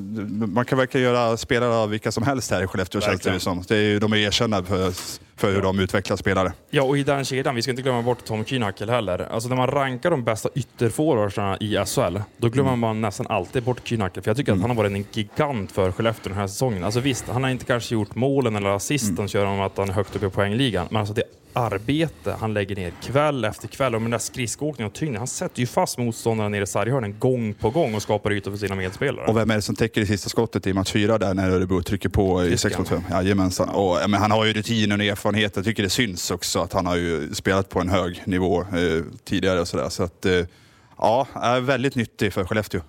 man 0.46 0.64
kan 0.64 0.78
verkligen 0.78 1.06
göra 1.06 1.36
spelare 1.36 1.74
av 1.74 1.90
vilka 1.90 2.12
som 2.12 2.22
helst 2.22 2.50
här 2.50 2.64
i 2.64 2.66
Skellefteå 2.66 3.00
känns 3.00 3.20
det 3.20 3.40
som. 3.40 3.64
Det 3.68 3.76
är 3.76 3.82
ju, 3.82 3.98
de 3.98 4.12
är 4.12 4.16
erkända 4.16 4.62
för, 4.64 4.92
för 5.36 5.52
hur 5.52 5.62
de 5.62 5.78
utvecklar 5.80 6.16
spelare. 6.16 6.52
Ja, 6.70 6.82
och 6.82 6.98
i 6.98 7.02
den 7.02 7.24
kedjan, 7.24 7.54
vi 7.54 7.62
ska 7.62 7.70
inte 7.70 7.82
glömma 7.82 8.02
bort 8.02 8.24
Tom 8.24 8.44
Kühnhackl 8.44 8.90
heller. 8.90 9.28
Alltså 9.32 9.48
när 9.48 9.56
man 9.56 9.66
rankar 9.66 10.10
de 10.10 10.24
bästa 10.24 10.48
ytterforwardsarna 10.54 11.56
i 11.60 11.84
SHL, 11.86 12.18
då 12.36 12.48
glömmer 12.48 12.70
mm. 12.70 12.80
man 12.80 13.00
nästan 13.00 13.26
alltid 13.26 13.62
bort 13.62 13.80
Kühnhackl. 13.84 14.20
För 14.20 14.30
jag 14.30 14.36
tycker 14.36 14.52
mm. 14.52 14.60
att 14.60 14.68
han 14.68 14.76
har 14.76 14.84
varit 14.84 14.92
en 14.92 15.06
gigant 15.12 15.72
för 15.72 15.92
Skellefteå 15.92 16.28
den 16.28 16.38
här 16.38 16.46
säsongen. 16.46 16.84
Alltså 16.84 17.00
visst, 17.00 17.28
han 17.28 17.42
har 17.42 17.50
inte 17.50 17.64
kanske 17.64 17.94
gjort 17.94 18.14
målen 18.14 18.56
eller 18.56 18.68
assisten, 18.70 19.16
mm. 19.16 19.28
kör 19.28 19.44
om 19.44 19.60
att 19.60 19.76
han 19.76 19.88
är 19.88 19.92
högt 19.92 20.16
upp 20.16 20.22
i 20.22 20.28
poängligan. 20.28 20.86
Men 20.90 21.00
alltså 21.00 21.14
det 21.14 21.22
arbete 21.58 22.36
han 22.40 22.54
lägger 22.54 22.76
ner 22.76 22.92
kväll 23.02 23.44
efter 23.44 23.68
kväll 23.68 23.94
och 23.94 24.02
med 24.02 24.06
den 24.06 24.10
där 24.10 24.18
skridskoåkningen 24.18 24.90
och 24.90 24.94
tyngden. 24.94 25.18
Han 25.18 25.26
sätter 25.26 25.60
ju 25.60 25.66
fast 25.66 25.98
motståndarna 25.98 26.48
nere 26.48 26.62
i 26.62 26.66
sarghörnen 26.66 27.18
gång 27.18 27.54
på 27.54 27.70
gång 27.70 27.94
och 27.94 28.02
skapar 28.02 28.32
ytor 28.32 28.50
för 28.50 28.58
sina 28.58 28.74
medspelare. 28.74 29.26
Och 29.26 29.36
vem 29.36 29.50
är 29.50 29.56
det 29.56 29.62
som 29.62 29.76
täcker 29.76 30.00
det 30.00 30.06
sista 30.06 30.28
skottet 30.28 30.66
i 30.66 30.72
match 30.72 30.92
fyra 30.92 31.18
där 31.18 31.34
när 31.34 31.50
Örebro 31.50 31.82
trycker 31.82 32.08
på 32.08 32.44
i 32.44 32.56
6 32.56 32.78
mot 32.78 32.88
5? 32.88 33.02
Jajamensan. 33.10 33.68
Och, 33.68 34.10
men 34.10 34.20
han 34.20 34.30
har 34.30 34.44
ju 34.44 34.52
rutinen 34.52 35.00
och 35.00 35.06
erfarenheten. 35.06 35.60
Jag 35.60 35.64
tycker 35.64 35.82
det 35.82 35.90
syns 35.90 36.30
också 36.30 36.60
att 36.60 36.72
han 36.72 36.86
har 36.86 36.96
ju 36.96 37.34
spelat 37.34 37.68
på 37.68 37.80
en 37.80 37.88
hög 37.88 38.22
nivå 38.24 38.60
eh, 38.60 39.04
tidigare 39.24 39.60
och 39.60 39.68
sådär. 39.68 39.88
Så 39.88 40.02
att, 40.02 40.26
eh, 40.26 40.44
Ja, 40.98 41.26
är 41.34 41.60
väldigt 41.60 41.94
nyttig 41.94 42.32
för 42.32 42.44
Skellefteå. 42.44 42.80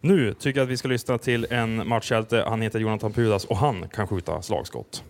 Nu 0.00 0.34
tycker 0.34 0.60
jag 0.60 0.64
att 0.64 0.70
vi 0.70 0.76
ska 0.76 0.88
lyssna 0.88 1.18
till 1.18 1.46
en 1.50 1.88
matchhjälte. 1.88 2.44
Han 2.48 2.62
heter 2.62 2.78
Jonathan 2.78 3.12
Pudas 3.12 3.44
och 3.44 3.56
han 3.56 3.88
kan 3.88 4.08
skjuta 4.08 4.42
slagskott. 4.42 5.04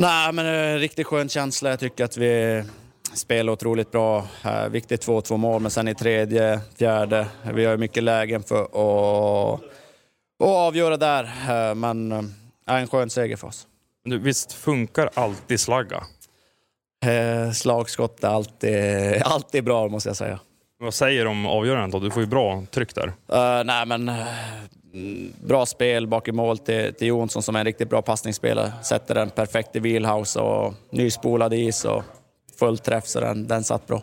Nej, 0.00 0.32
men 0.32 0.46
en 0.46 0.78
riktigt 0.78 1.06
skön 1.06 1.28
känsla. 1.28 1.70
Jag 1.70 1.80
tycker 1.80 2.04
att 2.04 2.16
vi 2.16 2.64
spelar 3.14 3.52
otroligt 3.52 3.90
bra. 3.90 4.26
Eh, 4.44 4.68
viktigt 4.68 5.06
2-2 5.06 5.36
mål, 5.36 5.62
men 5.62 5.70
sen 5.70 5.88
i 5.88 5.94
tredje, 5.94 6.60
fjärde. 6.78 7.26
Vi 7.54 7.64
har 7.64 7.76
mycket 7.76 8.02
lägen 8.02 8.42
för 8.42 8.62
att, 8.62 8.74
att 10.42 10.48
avgöra 10.48 10.96
där, 10.96 11.24
eh, 11.24 11.74
men 11.74 12.12
eh, 12.12 12.22
en 12.66 12.88
skön 12.88 13.10
seger 13.10 13.36
för 13.36 13.48
oss. 13.48 13.66
Visst 14.04 14.52
funkar 14.52 15.10
alltid 15.14 15.60
slagga? 15.60 16.02
Eh, 17.06 17.52
slagskott 17.52 18.24
är 18.24 18.28
alltid, 18.28 19.22
alltid 19.24 19.64
bra, 19.64 19.88
måste 19.88 20.08
jag 20.08 20.16
säga. 20.16 20.40
Vad 20.78 20.94
säger 20.94 21.26
om 21.26 21.46
avgörandet 21.46 21.92
då? 21.92 22.06
Du 22.06 22.10
får 22.10 22.22
ju 22.22 22.28
bra 22.28 22.64
tryck 22.70 22.94
där. 22.94 23.06
Uh, 23.06 23.64
nej, 23.64 23.86
men 23.86 24.10
bra 25.40 25.66
spel 25.66 26.06
bak 26.06 26.28
i 26.28 26.32
mål 26.32 26.58
till, 26.58 26.94
till 26.94 27.08
Jonsson 27.08 27.42
som 27.42 27.56
är 27.56 27.60
en 27.60 27.66
riktigt 27.66 27.90
bra 27.90 28.02
passningsspelare. 28.02 28.72
Sätter 28.82 29.14
den 29.14 29.30
perfekt 29.30 29.76
i 29.76 29.80
wheelhouse 29.80 30.40
och 30.40 30.74
nyspolad 30.90 31.54
is 31.54 31.84
och 31.84 32.02
full 32.58 32.78
träff, 32.78 33.06
så 33.06 33.20
den, 33.20 33.46
den 33.46 33.64
satt 33.64 33.86
bra. 33.86 34.02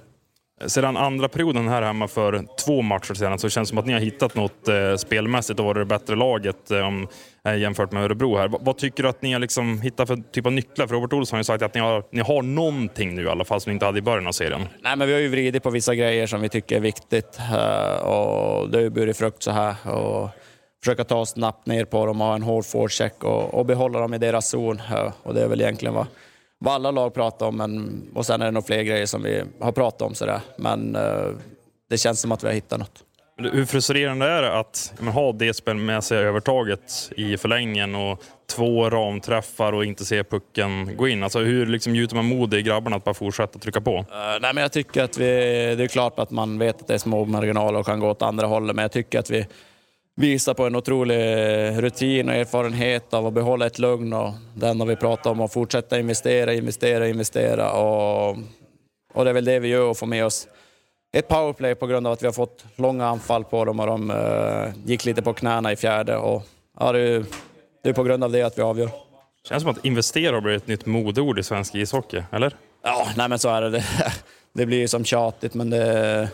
Sedan 0.66 0.98
andra 0.98 1.30
perioden 1.30 1.68
här 1.68 1.82
hemma 1.82 2.08
för 2.08 2.46
två 2.66 2.82
matcher 2.82 3.14
sedan 3.14 3.40
så 3.40 3.50
känns 3.50 3.68
det 3.68 3.70
som 3.70 3.78
att 3.78 3.86
ni 3.86 3.94
har 3.94 4.00
hittat 4.00 4.36
något 4.36 4.68
eh, 4.68 4.96
spelmässigt 4.96 5.60
och 5.60 5.66
varit 5.66 5.82
det 5.82 5.86
bättre 5.86 6.16
laget 6.16 6.72
eh, 6.72 7.56
jämfört 7.56 7.92
med 7.92 8.04
Örebro 8.04 8.38
här. 8.38 8.48
V 8.48 8.58
vad 8.62 8.78
tycker 8.78 9.04
du 9.04 9.10
att 9.10 9.22
ni 9.22 9.34
har 9.34 9.40
liksom 9.40 9.82
hittat 9.82 10.08
för 10.08 10.18
typ 10.32 10.46
av 10.46 10.52
nycklar? 10.52 10.88
För 10.88 10.96
Robert 10.96 11.14
Olsson 11.14 11.38
har 11.38 11.40
ju 11.40 11.44
sagt 11.44 11.64
att 11.64 11.74
ni 11.74 11.82
har, 11.82 12.04
ni 12.12 12.22
har 12.22 12.42
någonting 12.42 13.16
nu 13.16 13.24
i 13.24 13.28
alla 13.28 13.46
fall 13.46 13.62
som 13.62 13.70
ni 13.70 13.74
inte 13.74 13.86
hade 13.86 14.00
i 14.00 14.02
början 14.02 14.28
av 14.28 14.32
serien. 14.32 14.62
Nej, 14.82 14.96
men 14.98 15.08
vi 15.08 15.14
har 15.14 15.20
ju 15.20 15.28
vridit 15.28 15.64
på 15.64 15.70
vissa 15.70 15.96
grejer 15.96 16.28
som 16.28 16.42
vi 16.42 16.50
tycker 16.50 16.76
är 16.76 16.80
viktigt 16.80 17.40
och 18.02 18.70
det 18.70 18.78
har 18.78 18.82
ju 18.82 18.90
burit 18.90 19.18
frukt 19.18 19.44
så 19.44 19.52
här. 19.52 19.76
Och 19.90 20.30
försöka 20.84 21.04
ta 21.04 21.16
oss 21.16 21.30
snabbt 21.30 21.66
ner 21.66 21.86
på 21.86 22.06
dem 22.06 22.22
och 22.22 22.28
ha 22.28 22.36
en 22.36 22.44
hård 22.44 22.66
forecheck 22.66 23.24
och, 23.24 23.54
och 23.54 23.66
behålla 23.66 24.00
dem 24.00 24.14
i 24.14 24.18
deras 24.18 24.50
zon. 24.50 24.82
Och 25.24 25.34
det 25.34 25.42
är 25.44 25.48
väl 25.48 25.62
egentligen 25.62 25.94
vad 25.94 26.06
vad 26.60 26.74
alla 26.74 26.92
lag 26.92 27.14
pratar 27.14 27.46
om. 27.46 27.58
Men, 27.58 28.02
och 28.14 28.26
sen 28.26 28.42
är 28.42 28.46
det 28.46 28.52
nog 28.52 28.66
fler 28.66 28.84
grejer 28.84 29.06
som 29.06 29.24
vi 29.24 29.44
har 29.60 29.72
pratat 29.72 30.02
om. 30.02 30.16
Sådär. 30.16 30.42
Men 30.58 30.96
uh, 30.96 31.36
det 31.90 31.98
känns 31.98 32.22
som 32.22 32.32
att 32.32 32.44
vi 32.44 32.48
har 32.48 32.54
hittat 32.54 32.80
något. 32.80 33.04
Hur 33.54 33.66
frustrerande 33.66 34.26
är 34.26 34.42
det 34.42 34.60
att 34.60 34.94
men, 35.00 35.14
ha 35.14 35.32
det 35.32 35.54
spelmässiga 35.54 36.20
övertaget 36.20 37.12
i 37.18 37.38
förlängningen 37.38 37.96
och 37.96 38.24
två 38.56 38.90
ramträffar 38.90 39.74
och 39.74 39.86
inte 39.86 40.06
se 40.06 40.24
pucken 40.24 40.98
gå 40.98 41.08
in? 41.08 41.24
Alltså, 41.24 41.40
hur 41.40 41.66
liksom, 41.66 41.96
gjuter 41.96 42.16
man 42.16 42.26
mod 42.26 42.54
i 42.54 42.62
grabbarna 42.62 42.96
att 42.96 43.04
bara 43.04 43.14
fortsätta 43.14 43.60
trycka 43.60 43.82
på? 43.82 43.98
Uh, 43.98 44.06
nej, 44.42 44.54
men 44.54 44.58
jag 44.58 44.72
tycker 44.72 45.04
att 45.04 45.18
vi, 45.18 45.26
det 45.76 45.84
är 45.84 45.88
klart 45.88 46.20
att 46.20 46.32
man 46.32 46.60
vet 46.60 46.82
att 46.82 46.88
det 46.88 46.94
är 46.94 46.98
små 46.98 47.26
marginaler 47.26 47.80
och 47.80 47.86
kan 47.86 48.00
gå 48.00 48.10
åt 48.10 48.22
andra 48.22 48.48
hållet, 48.48 48.76
men 48.76 48.84
jag 48.84 48.92
tycker 48.92 49.20
att 49.20 49.30
vi 49.30 49.48
visar 50.20 50.54
på 50.54 50.66
en 50.66 50.76
otrolig 50.76 51.16
rutin 51.84 52.30
och 52.30 52.36
erfarenhet 52.36 53.14
av 53.14 53.28
att 53.28 53.34
behålla 53.34 53.66
ett 53.66 53.80
lugn 53.80 54.14
och 54.14 54.34
den 54.54 54.80
har 54.80 54.88
vi 54.88 54.96
pratat 54.96 55.26
om 55.26 55.42
att 55.42 55.54
fortsätta 55.54 56.00
investera, 56.00 56.54
investera, 56.54 57.08
investera 57.08 57.72
och, 57.72 58.38
och 59.14 59.24
det 59.24 59.30
är 59.30 59.34
väl 59.34 59.46
det 59.46 59.60
vi 59.60 59.68
gör 59.68 59.90
och 59.90 59.98
få 59.98 60.06
med 60.06 60.26
oss 60.26 60.48
ett 61.14 61.28
powerplay 61.28 61.76
på 61.76 61.88
grund 61.88 62.08
av 62.08 62.14
att 62.14 62.22
vi 62.22 62.26
har 62.26 62.34
fått 62.34 62.66
långa 62.76 63.06
anfall 63.06 63.44
på 63.44 63.66
dem 63.66 63.80
och 63.80 63.88
de 63.88 64.12
uh, 64.12 64.70
gick 64.86 65.06
lite 65.06 65.22
på 65.22 65.34
knäna 65.34 65.72
i 65.72 65.76
fjärde 65.76 66.18
och 66.18 66.44
ja, 66.80 66.92
det, 66.92 67.00
är, 67.00 67.26
det 67.84 67.90
är 67.90 67.94
på 67.94 68.04
grund 68.04 68.24
av 68.24 68.32
det 68.32 68.42
att 68.42 68.58
vi 68.58 68.62
avgör. 68.62 68.90
Känns 69.50 69.64
som 69.64 69.72
att 69.72 69.86
investera 69.86 70.36
har 70.36 70.42
blivit 70.42 70.62
ett 70.64 70.68
nytt 70.68 70.86
modeord 70.86 71.40
i 71.40 71.44
svensk 71.44 71.76
ishockey, 71.76 72.24
eller? 72.32 72.56
Ja, 72.84 73.08
nej 73.18 73.30
men 73.30 73.40
så 73.40 73.50
är 73.50 73.62
det. 73.62 73.70
Det, 73.70 73.84
det 74.54 74.66
blir 74.66 74.78
ju 74.78 74.88
som 74.88 75.06
tjatigt 75.06 75.54
men 75.54 75.70
det, 75.70 76.30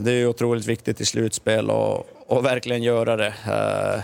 det 0.00 0.12
är 0.12 0.26
otroligt 0.26 0.66
viktigt 0.66 1.00
i 1.00 1.04
slutspel 1.04 1.70
och, 1.70 2.06
och 2.26 2.44
verkligen 2.44 2.82
göra 2.82 3.16
det. 3.16 3.26
Eh, 3.26 4.02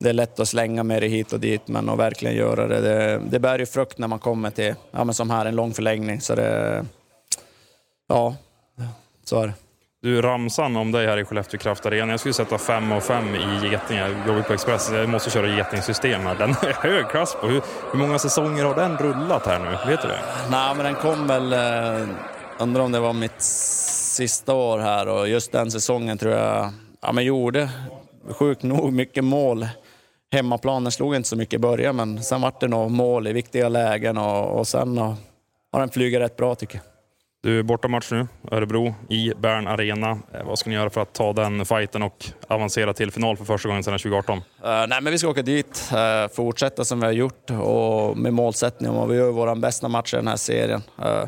det 0.00 0.08
är 0.08 0.12
lätt 0.12 0.40
att 0.40 0.48
slänga 0.48 0.82
med 0.82 1.02
det 1.02 1.08
hit 1.08 1.32
och 1.32 1.40
dit, 1.40 1.68
men 1.68 1.88
att 1.88 1.98
verkligen 1.98 2.36
göra 2.36 2.66
det. 2.66 2.80
Det, 2.80 3.20
det 3.30 3.38
bär 3.38 3.58
ju 3.58 3.66
frukt 3.66 3.98
när 3.98 4.08
man 4.08 4.18
kommer 4.18 4.50
till, 4.50 4.74
ja 4.90 5.04
men 5.04 5.14
som 5.14 5.30
här, 5.30 5.46
en 5.46 5.56
lång 5.56 5.74
förlängning. 5.74 6.20
Så 6.20 6.34
det, 6.34 6.84
ja, 8.08 8.36
så 9.24 9.40
är 9.40 9.46
det. 9.46 9.52
Du, 10.02 10.22
ramsan 10.22 10.76
om 10.76 10.92
dig 10.92 11.06
här 11.06 11.18
i 11.18 11.24
Skellefteå 11.24 11.60
Kraft 11.60 11.86
Arena. 11.86 12.12
Jag 12.12 12.20
skulle 12.20 12.34
sätta 12.34 12.58
5 12.58 12.92
och 12.92 13.02
5 13.02 13.34
i 13.34 13.68
Getinge. 13.70 14.00
Jag 14.00 14.26
jobbar 14.26 14.42
på 14.42 14.52
Express. 14.52 14.90
Jag 14.92 15.08
måste 15.08 15.30
köra 15.30 15.56
Geting-system 15.56 16.20
här. 16.20 16.34
Den 16.34 16.50
är 16.50 16.72
hög 16.72 17.08
klass 17.08 17.36
på. 17.40 17.46
Hur, 17.46 17.62
hur, 17.92 17.98
många 17.98 18.18
säsonger 18.18 18.64
har 18.64 18.74
den 18.74 18.96
rullat 18.96 19.46
här 19.46 19.58
nu? 19.58 19.90
Vet 19.90 20.02
du 20.02 20.08
det? 20.08 20.20
Nej, 20.50 20.74
men 20.74 20.84
den 20.84 20.94
kom 20.94 21.26
väl... 21.26 21.52
Eh, 21.52 22.08
undrar 22.58 22.82
om 22.82 22.92
det 22.92 23.00
var 23.00 23.12
mitt 23.12 23.42
sista 24.18 24.54
år 24.54 24.78
här 24.78 25.08
och 25.08 25.28
just 25.28 25.52
den 25.52 25.70
säsongen 25.70 26.18
tror 26.18 26.32
jag 26.32 26.72
ja, 27.00 27.12
men 27.12 27.24
gjorde 27.24 27.70
sjukt 28.30 28.62
nog 28.62 28.92
mycket 28.92 29.24
mål. 29.24 29.68
Hemmaplanen 30.32 30.92
slog 30.92 31.16
inte 31.16 31.28
så 31.28 31.36
mycket 31.36 31.54
i 31.54 31.58
början, 31.58 31.96
men 31.96 32.22
sen 32.22 32.40
vart 32.40 32.60
det 32.60 32.68
nog 32.68 32.90
mål 32.90 33.26
i 33.26 33.32
viktiga 33.32 33.68
lägen 33.68 34.18
och, 34.18 34.58
och 34.58 34.68
sen 34.68 34.98
och, 34.98 35.14
har 35.72 35.80
den 35.80 35.88
flugit 35.88 36.20
rätt 36.20 36.36
bra 36.36 36.54
tycker 36.54 36.76
jag. 36.76 36.84
Du 37.42 37.58
är 37.58 37.62
bortamatch 37.62 38.12
nu, 38.12 38.26
Örebro 38.50 38.94
i 39.08 39.32
Bern 39.36 39.66
Arena. 39.66 40.10
Eh, 40.10 40.44
vad 40.46 40.58
ska 40.58 40.70
ni 40.70 40.76
göra 40.76 40.90
för 40.90 41.00
att 41.00 41.12
ta 41.12 41.32
den 41.32 41.64
fighten 41.64 42.02
och 42.02 42.26
avancera 42.48 42.92
till 42.92 43.10
final 43.10 43.36
för 43.36 43.44
första 43.44 43.68
gången 43.68 43.84
sedan 43.84 43.98
2018? 43.98 44.38
Uh, 44.38 44.70
eh, 44.70 44.86
nej, 44.88 45.00
men 45.02 45.12
vi 45.12 45.18
ska 45.18 45.28
åka 45.28 45.42
dit, 45.42 45.90
uh, 45.92 46.34
fortsätta 46.34 46.84
som 46.84 47.00
vi 47.00 47.06
har 47.06 47.12
gjort 47.12 47.50
och 47.50 48.16
med 48.16 48.34
målsättning 48.34 48.90
om 48.90 48.98
att 48.98 49.10
vi 49.10 49.16
gör 49.16 49.30
vår 49.30 49.54
bästa 49.54 49.88
match 49.88 50.14
i 50.14 50.16
den 50.16 50.28
här 50.28 50.36
serien. 50.36 50.82
Uh, 50.98 51.24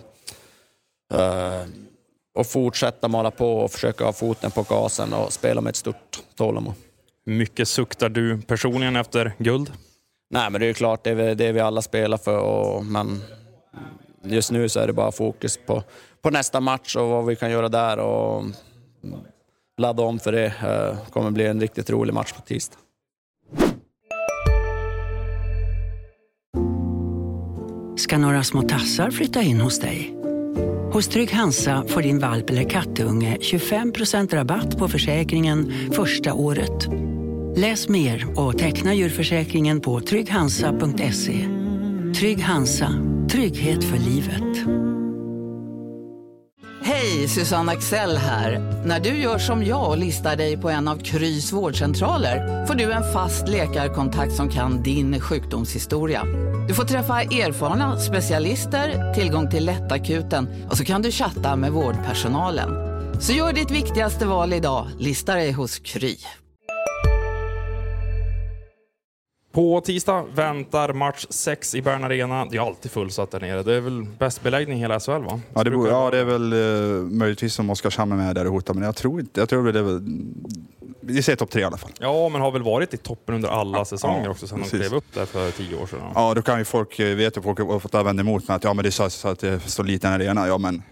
och 2.34 2.46
fortsätta 2.46 3.08
mala 3.08 3.30
på 3.30 3.58
och 3.58 3.70
försöka 3.70 4.04
ha 4.04 4.12
foten 4.12 4.50
på 4.50 4.62
gasen 4.62 5.12
och 5.12 5.32
spela 5.32 5.60
med 5.60 5.70
ett 5.70 5.76
stort 5.76 6.22
tålamod. 6.34 6.74
mycket 7.24 7.68
suktar 7.68 8.08
du 8.08 8.40
personligen 8.40 8.96
efter 8.96 9.32
guld? 9.38 9.72
Nej, 10.30 10.50
men 10.50 10.60
det 10.60 10.66
är 10.66 10.72
klart, 10.72 11.04
det 11.04 11.10
är 11.10 11.34
det 11.34 11.52
vi 11.52 11.60
alla 11.60 11.82
spelar 11.82 12.16
för. 12.16 12.38
Och, 12.38 12.86
men 12.86 13.22
just 14.22 14.50
nu 14.50 14.68
så 14.68 14.80
är 14.80 14.86
det 14.86 14.92
bara 14.92 15.12
fokus 15.12 15.58
på, 15.66 15.82
på 16.22 16.30
nästa 16.30 16.60
match 16.60 16.96
och 16.96 17.08
vad 17.08 17.26
vi 17.26 17.36
kan 17.36 17.50
göra 17.50 17.68
där 17.68 17.98
och 17.98 18.44
ladda 19.78 20.02
om 20.02 20.18
för 20.18 20.32
det. 20.32 20.52
Det 20.62 20.96
kommer 21.10 21.30
bli 21.30 21.46
en 21.46 21.60
riktigt 21.60 21.90
rolig 21.90 22.14
match 22.14 22.32
på 22.32 22.40
tisdag. 22.40 22.76
Ska 27.96 28.18
några 28.18 28.44
små 28.44 28.62
tassar 28.62 29.10
flytta 29.10 29.42
in 29.42 29.60
hos 29.60 29.80
dig? 29.80 30.19
Hos 30.92 31.08
Trygg 31.08 31.32
Hansa 31.32 31.84
får 31.88 32.02
din 32.02 32.18
valp 32.18 32.50
eller 32.50 32.68
kattunge 32.70 33.36
25% 33.40 34.34
rabatt 34.34 34.78
på 34.78 34.88
försäkringen 34.88 35.72
första 35.92 36.34
året. 36.34 36.88
Läs 37.56 37.88
mer 37.88 38.38
och 38.40 38.58
teckna 38.58 38.94
djurförsäkringen 38.94 39.80
på 39.80 40.00
trygghansa.se. 40.00 41.46
Trygg 42.18 42.42
Hansa, 42.42 42.92
trygghet 43.30 43.84
för 43.84 43.98
livet. 43.98 44.68
Hej, 46.82 47.28
Susanne 47.28 47.72
Axel 47.72 48.16
här. 48.16 48.82
När 48.86 49.00
du 49.00 49.08
gör 49.08 49.38
som 49.38 49.64
jag 49.64 49.90
och 49.90 49.98
listar 49.98 50.36
dig 50.36 50.56
på 50.56 50.70
en 50.70 50.88
av 50.88 50.96
Krys 50.96 51.52
vårdcentraler 51.52 52.66
får 52.66 52.74
du 52.74 52.92
en 52.92 53.12
fast 53.12 53.48
läkarkontakt 53.48 54.32
som 54.32 54.48
kan 54.48 54.82
din 54.82 55.20
sjukdomshistoria. 55.20 56.22
Du 56.70 56.74
får 56.74 56.84
träffa 56.84 57.22
erfarna 57.22 57.98
specialister, 57.98 59.14
tillgång 59.14 59.50
till 59.50 59.66
lättakuten 59.66 60.48
och 60.70 60.76
så 60.76 60.84
kan 60.84 61.02
du 61.02 61.10
chatta 61.10 61.56
med 61.56 61.72
vårdpersonalen. 61.72 62.70
Så 63.20 63.32
gör 63.32 63.52
ditt 63.52 63.70
viktigaste 63.70 64.26
val 64.26 64.52
idag, 64.52 64.86
lista 64.98 65.34
dig 65.34 65.52
hos 65.52 65.78
Kry. 65.78 66.16
På 69.52 69.80
tisdag 69.80 70.24
väntar 70.34 70.92
match 70.92 71.26
6 71.30 71.74
i 71.74 71.82
Bern 71.82 72.04
Arena. 72.04 72.46
Det 72.50 72.56
är 72.56 72.60
alltid 72.60 72.90
fullsatt 72.90 73.30
där 73.30 73.40
nere. 73.40 73.62
Det 73.62 73.74
är 73.74 73.80
väl 73.80 74.06
bäst 74.18 74.42
beläggning 74.42 74.78
i 74.78 74.80
hela 74.80 75.00
SHL 75.00 75.10
va? 75.10 75.40
Ja 75.54 75.64
det, 75.64 75.70
ja, 75.70 76.10
det 76.10 76.18
är 76.18 76.24
väl 76.24 76.52
uh, 76.52 77.04
möjligtvis 77.04 77.58
om 77.58 77.70
Oskarshamn 77.70 78.12
är 78.12 78.16
med 78.16 78.34
där 78.34 78.46
och 78.46 78.52
hotar, 78.52 78.74
men 78.74 78.82
jag 78.82 78.96
tror 78.96 79.20
inte. 79.20 79.40
Jag 79.40 79.48
tror 79.48 79.72
det 79.72 79.78
är 79.78 79.82
väl 79.82 80.02
vi 81.10 81.22
säger 81.22 81.36
topp 81.36 81.50
tre 81.50 81.62
i 81.62 81.64
alla 81.64 81.76
fall. 81.76 81.90
Ja, 82.00 82.28
men 82.28 82.40
har 82.40 82.50
väl 82.50 82.62
varit 82.62 82.94
i 82.94 82.96
toppen 82.96 83.34
under 83.34 83.48
alla 83.48 83.84
säsonger 83.84 84.24
ja, 84.24 84.30
också 84.30 84.46
sedan 84.46 84.58
precis. 84.58 84.72
de 84.72 84.78
klev 84.78 84.94
upp 84.94 85.04
där 85.14 85.26
för 85.26 85.50
tio 85.50 85.76
år 85.76 85.86
sedan. 85.86 86.00
Ja, 86.14 86.34
då 86.34 86.42
kan 86.42 86.58
ju 86.58 86.64
folk, 86.64 86.98
eh, 86.98 87.16
vet 87.16 87.36
ju 87.36 87.42
folk 87.42 87.58
har 87.58 87.78
fått 87.78 87.94
vända 87.94 88.20
emot 88.20 88.48
mig 88.48 88.54
att 88.54 88.64
ja, 88.64 88.74
men 88.74 88.84
det 88.84 88.90
sa 88.90 89.10
så 89.10 89.28
att 89.28 89.38
det 89.38 89.60
står 89.60 89.84
liten 89.84 90.12
arena. 90.12 90.46
Ja, 90.46 90.58
men 90.58 90.82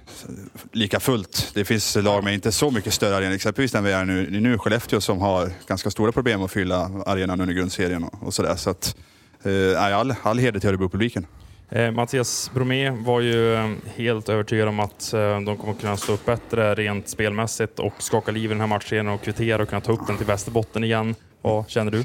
lika 0.73 1.01
fullt. 1.01 1.51
Det 1.55 1.65
finns 1.65 1.97
lag 1.97 2.25
med 2.25 2.35
inte 2.35 2.53
så 2.53 2.71
mycket 2.71 2.95
större 2.95 3.17
arena, 3.17 3.35
exempelvis 3.35 3.73
den 3.73 3.85
vi 3.85 3.93
är 3.93 4.05
nu, 4.05 4.41
nu 4.41 4.59
Skellefteå 4.59 5.01
som 5.01 5.21
har 5.21 5.51
ganska 5.67 5.91
stora 5.91 6.13
problem 6.13 6.43
att 6.43 6.51
fylla 6.51 6.91
arenan 7.07 7.41
under 7.41 7.55
grundserien 7.55 8.05
och, 8.05 8.27
och 8.27 8.35
sådär. 8.35 8.57
Så 8.57 8.71
att, 8.71 8.97
eh, 9.43 9.99
all, 9.99 10.15
all 10.23 10.39
heder 10.39 10.61
till 10.61 10.69
Örebro-publiken. 10.69 11.27
Eh, 11.71 11.91
Mattias 11.91 12.51
Bromé 12.55 12.91
var 12.91 13.21
ju 13.21 13.55
eh, 13.55 13.71
helt 13.97 14.29
övertygad 14.29 14.69
om 14.69 14.81
att 14.81 15.13
eh, 15.13 15.41
de 15.41 15.57
kommer 15.57 15.75
kunna 15.75 15.97
stå 15.97 16.13
upp 16.13 16.27
bättre 16.27 16.75
rent 16.75 17.09
spelmässigt 17.09 17.79
och 17.79 17.93
skaka 17.99 18.33
liv 18.33 18.45
i 18.45 18.49
den 18.49 18.61
här 18.61 18.67
matchen 18.67 19.09
och 19.09 19.23
kvittera 19.23 19.63
och 19.63 19.69
kunna 19.69 19.81
ta 19.81 19.93
upp 19.93 20.07
den 20.07 20.17
till 20.17 20.27
Västerbotten 20.27 20.85
igen. 20.85 21.15
Vad 21.43 21.71
känner 21.71 21.91
du? 21.91 22.05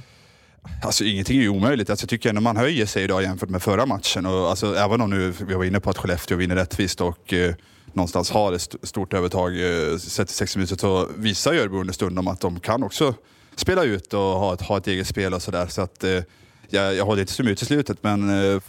Alltså 0.84 1.04
ingenting 1.04 1.38
är 1.38 1.42
ju 1.42 1.50
omöjligt. 1.50 1.90
Alltså, 1.90 2.04
jag 2.04 2.10
tycker 2.10 2.30
ändå 2.30 2.42
man 2.42 2.58
höjer 2.58 2.86
sig 2.86 3.04
idag 3.04 3.24
jämfört 3.24 3.50
med 3.50 3.64
förra 3.64 3.86
matchen. 3.86 4.26
Och, 4.26 4.50
alltså, 4.50 4.76
även 4.76 5.02
om 5.02 5.10
nu 5.10 5.34
vi 5.48 5.54
var 5.54 5.64
inne 5.64 5.80
på 5.80 5.90
att 5.90 5.98
Skellefteå 5.98 6.38
vinner 6.38 6.56
rättvist 6.56 7.02
och 7.02 7.34
eh, 7.34 7.56
någonstans 7.94 8.32
har 8.32 8.54
ett 8.54 8.76
stort 8.84 9.14
övertag 9.14 9.52
eh, 9.52 9.98
sett 9.98 10.28
till 10.28 10.38
60 10.38 10.58
minuter 10.58 10.76
så 10.76 11.10
visar 11.18 11.54
ju 11.54 11.60
Örebro 11.60 11.80
understundom 11.80 12.28
att 12.28 12.40
de 12.40 12.60
kan 12.60 12.84
också 12.84 13.16
spela 13.56 13.84
ut 13.84 14.14
och 14.14 14.20
ha 14.20 14.54
ett, 14.54 14.62
ha 14.62 14.78
ett 14.78 14.88
eget 14.88 15.08
spel 15.08 15.34
och 15.34 15.42
sådär. 15.42 15.68
Så 15.68 15.82
att, 15.82 16.04
eh, 16.04 16.22
jag, 16.70 16.96
jag 16.96 17.06
håller 17.06 17.22
inte 17.22 17.34
som 17.34 17.48
uteslutet 17.48 17.98
men 18.02 18.30
eh, 18.30 18.62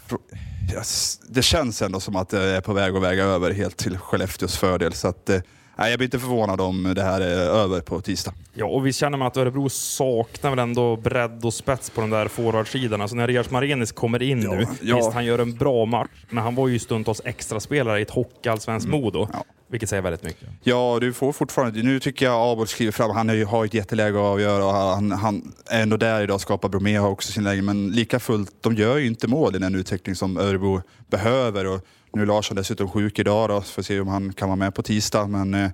det 1.28 1.42
känns 1.42 1.82
ändå 1.82 2.00
som 2.00 2.16
att 2.16 2.28
det 2.28 2.42
är 2.42 2.60
på 2.60 2.72
väg 2.72 2.96
att 2.96 3.02
väga 3.02 3.24
över 3.24 3.50
helt 3.50 3.76
till 3.76 3.98
Skellefteås 3.98 4.56
fördel. 4.56 4.92
Så 4.92 5.08
att, 5.08 5.30
eh, 5.30 5.40
nej, 5.76 5.90
jag 5.90 5.98
blir 5.98 6.06
inte 6.06 6.18
förvånad 6.18 6.60
om 6.60 6.92
det 6.94 7.02
här 7.02 7.20
är 7.20 7.36
över 7.36 7.80
på 7.80 8.00
tisdag. 8.00 8.34
Ja, 8.54 8.66
och 8.66 8.86
visst 8.86 8.98
känner 8.98 9.18
man 9.18 9.28
att 9.28 9.36
Örebro 9.36 9.68
saknar 9.68 10.50
väl 10.50 10.58
ändå 10.58 10.96
bredd 10.96 11.44
och 11.44 11.54
spets 11.54 11.90
på 11.90 12.00
de 12.00 12.10
där 12.10 12.28
forwardsidan. 12.28 13.00
Alltså 13.00 13.16
när 13.16 13.26
Rias 13.26 13.50
Marenis 13.50 13.92
kommer 13.92 14.22
in 14.22 14.40
nu, 14.40 14.66
ja. 14.82 14.96
visst 14.96 15.12
han 15.12 15.24
gör 15.24 15.38
en 15.38 15.54
bra 15.54 15.84
match, 15.84 16.10
men 16.30 16.44
han 16.44 16.54
var 16.54 16.68
ju 16.68 16.78
stundtals 16.78 17.20
extraspelare 17.24 17.98
i 17.98 18.02
ett 18.02 18.10
hockeyallsvenskt 18.10 18.88
Modo. 18.88 19.18
Mm. 19.18 19.30
Ja. 19.32 19.44
Vilket 19.74 19.88
säger 19.88 20.02
väldigt 20.02 20.22
mycket. 20.22 20.48
Ja, 20.62 20.98
du 21.00 21.12
får 21.12 21.32
fortfarande... 21.32 21.82
Nu 21.82 22.00
tycker 22.00 22.26
jag 22.26 22.52
Abel 22.52 22.66
skriver 22.66 22.92
fram, 22.92 23.10
han 23.10 23.28
har 23.28 23.34
ju- 23.34 23.66
ett 23.66 23.74
jätteläge 23.74 24.18
att 24.18 24.24
avgöra 24.24 24.64
och 24.64 24.72
han, 24.72 25.12
han 25.12 25.52
är 25.66 25.82
ändå 25.82 25.96
där 25.96 26.22
idag, 26.22 26.40
skapar 26.40 26.68
Bromé 26.68 26.96
har 26.96 27.08
också 27.08 27.32
sin 27.32 27.44
läge, 27.44 27.62
men 27.62 27.90
lika 27.90 28.20
fullt, 28.20 28.50
de 28.60 28.74
gör 28.74 28.96
ju 28.96 29.06
inte 29.06 29.28
mål 29.28 29.56
i 29.56 29.58
den 29.58 29.74
utveckling 29.74 30.14
som 30.14 30.36
Örebro 30.38 30.82
behöver. 31.10 31.66
Och 31.66 31.80
nu 32.12 32.22
är 32.22 32.26
Larsson 32.26 32.56
dessutom 32.56 32.90
sjuk 32.90 33.18
idag 33.18 33.48
då, 33.48 33.60
så 33.60 33.72
får 33.72 33.82
se 33.82 34.00
om 34.00 34.08
han 34.08 34.32
kan 34.32 34.48
vara 34.48 34.56
med 34.56 34.74
på 34.74 34.82
tisdag. 34.82 35.26
Men 35.26 35.54
eh, 35.54 35.70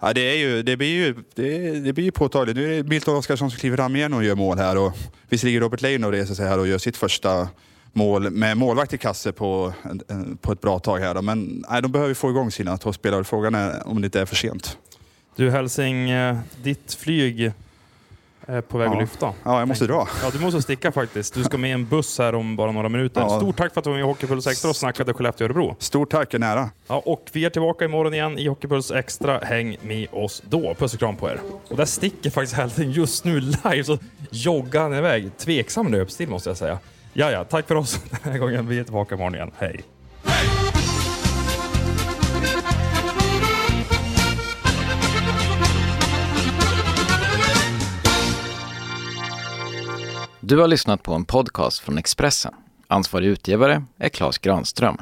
ja, 0.00 0.12
det, 0.12 0.20
är 0.20 0.36
ju, 0.36 0.62
det 0.62 0.76
blir 0.76 0.88
ju 0.88 1.14
det, 1.34 1.80
det 1.80 1.92
blir 1.92 2.04
ju 2.04 2.12
påtagligt. 2.12 2.56
Nu 2.56 2.64
är 2.64 2.82
det 2.82 2.88
Milton 2.88 3.16
Oskarsson 3.16 3.50
som 3.50 3.58
kliver 3.58 3.76
fram 3.76 3.96
igen 3.96 4.12
och 4.12 4.24
gör 4.24 4.34
mål 4.34 4.58
här. 4.58 4.78
Och 4.78 4.92
visserligen 5.28 5.60
Robert 5.60 5.82
Leino 5.82 6.06
reser 6.10 6.34
sig 6.34 6.46
här 6.48 6.58
och 6.58 6.66
gör 6.66 6.78
sitt 6.78 6.96
första 6.96 7.48
mål 7.94 8.30
med 8.30 8.56
målvakt 8.56 8.92
i 8.92 8.98
kasse 8.98 9.32
på, 9.32 9.72
på 10.40 10.52
ett 10.52 10.60
bra 10.60 10.78
tag 10.78 10.98
här. 10.98 11.14
Då. 11.14 11.22
Men 11.22 11.64
nej, 11.70 11.82
de 11.82 11.92
behöver 11.92 12.14
få 12.14 12.30
igång 12.30 12.50
sina 12.50 12.76
toppspelare. 12.76 13.24
Frågan 13.24 13.54
är 13.54 13.88
om 13.88 14.00
det 14.00 14.04
inte 14.06 14.20
är 14.20 14.26
för 14.26 14.36
sent. 14.36 14.78
Du 15.36 15.50
Hälsing, 15.50 16.10
eh, 16.10 16.36
ditt 16.62 16.94
flyg 16.94 17.52
är 18.46 18.60
på 18.60 18.78
väg 18.78 18.88
Ja. 18.88 18.92
att 18.92 19.00
lyfta. 19.00 19.32
Ja, 19.44 19.58
jag 19.58 19.68
måste 19.68 19.86
dra. 19.86 20.08
Ja, 20.22 20.30
du 20.32 20.38
måste 20.38 20.62
sticka 20.62 20.92
faktiskt. 20.92 21.34
Du 21.34 21.44
ska 21.44 21.58
med 21.58 21.74
en 21.74 21.86
buss 21.86 22.18
här 22.18 22.34
om 22.34 22.56
bara 22.56 22.72
några 22.72 22.88
minuter. 22.88 23.20
Ja. 23.20 23.38
Stort 23.38 23.56
tack 23.56 23.72
för 23.72 23.80
att 23.80 23.84
du 23.84 23.90
var 23.90 23.96
med 23.96 24.04
i 24.04 24.06
Hockeypuls 24.06 24.46
Extra 24.46 24.70
och 24.70 24.76
snackade 24.76 25.12
Skellefteå-Örebro. 25.12 25.76
Stort 25.78 26.10
tack, 26.10 26.34
är 26.34 26.38
nära. 26.38 26.70
Ja, 26.86 27.02
och 27.06 27.28
vi 27.32 27.44
är 27.44 27.50
tillbaka 27.50 27.84
imorgon 27.84 28.14
igen 28.14 28.38
i 28.38 28.48
Hockeypuls 28.48 28.90
Extra. 28.90 29.38
Häng 29.38 29.76
med 29.82 30.06
oss 30.12 30.42
då. 30.48 30.74
Puss 30.74 30.92
och 30.94 30.98
kram 30.98 31.16
på 31.16 31.28
er. 31.28 31.40
Och 31.68 31.76
där 31.76 31.84
sticker 31.84 32.30
faktiskt 32.30 32.54
Hälsing 32.56 32.90
just 32.90 33.24
nu 33.24 33.40
live, 33.40 33.84
så 33.84 33.98
joggar 34.30 34.82
han 34.82 34.94
iväg. 34.94 35.30
Tveksam 35.38 35.88
löpstil 35.92 36.28
måste 36.28 36.50
jag 36.50 36.56
säga. 36.56 36.78
Ja, 37.16 37.30
ja, 37.30 37.44
tack 37.44 37.68
för 37.68 37.74
oss 37.74 38.00
den 38.22 38.32
här 38.32 38.38
gången. 38.38 38.68
Vi 38.68 38.78
är 38.78 38.84
tillbaka 38.84 39.14
imorgon 39.14 39.34
igen. 39.34 39.50
Hej! 39.58 39.84
Du 50.40 50.58
har 50.58 50.68
lyssnat 50.68 51.02
på 51.02 51.14
en 51.14 51.24
podcast 51.24 51.78
från 51.78 51.98
Expressen. 51.98 52.54
Ansvarig 52.88 53.26
utgivare 53.26 53.84
är 53.98 54.08
Klas 54.08 54.38
Granström. 54.38 54.96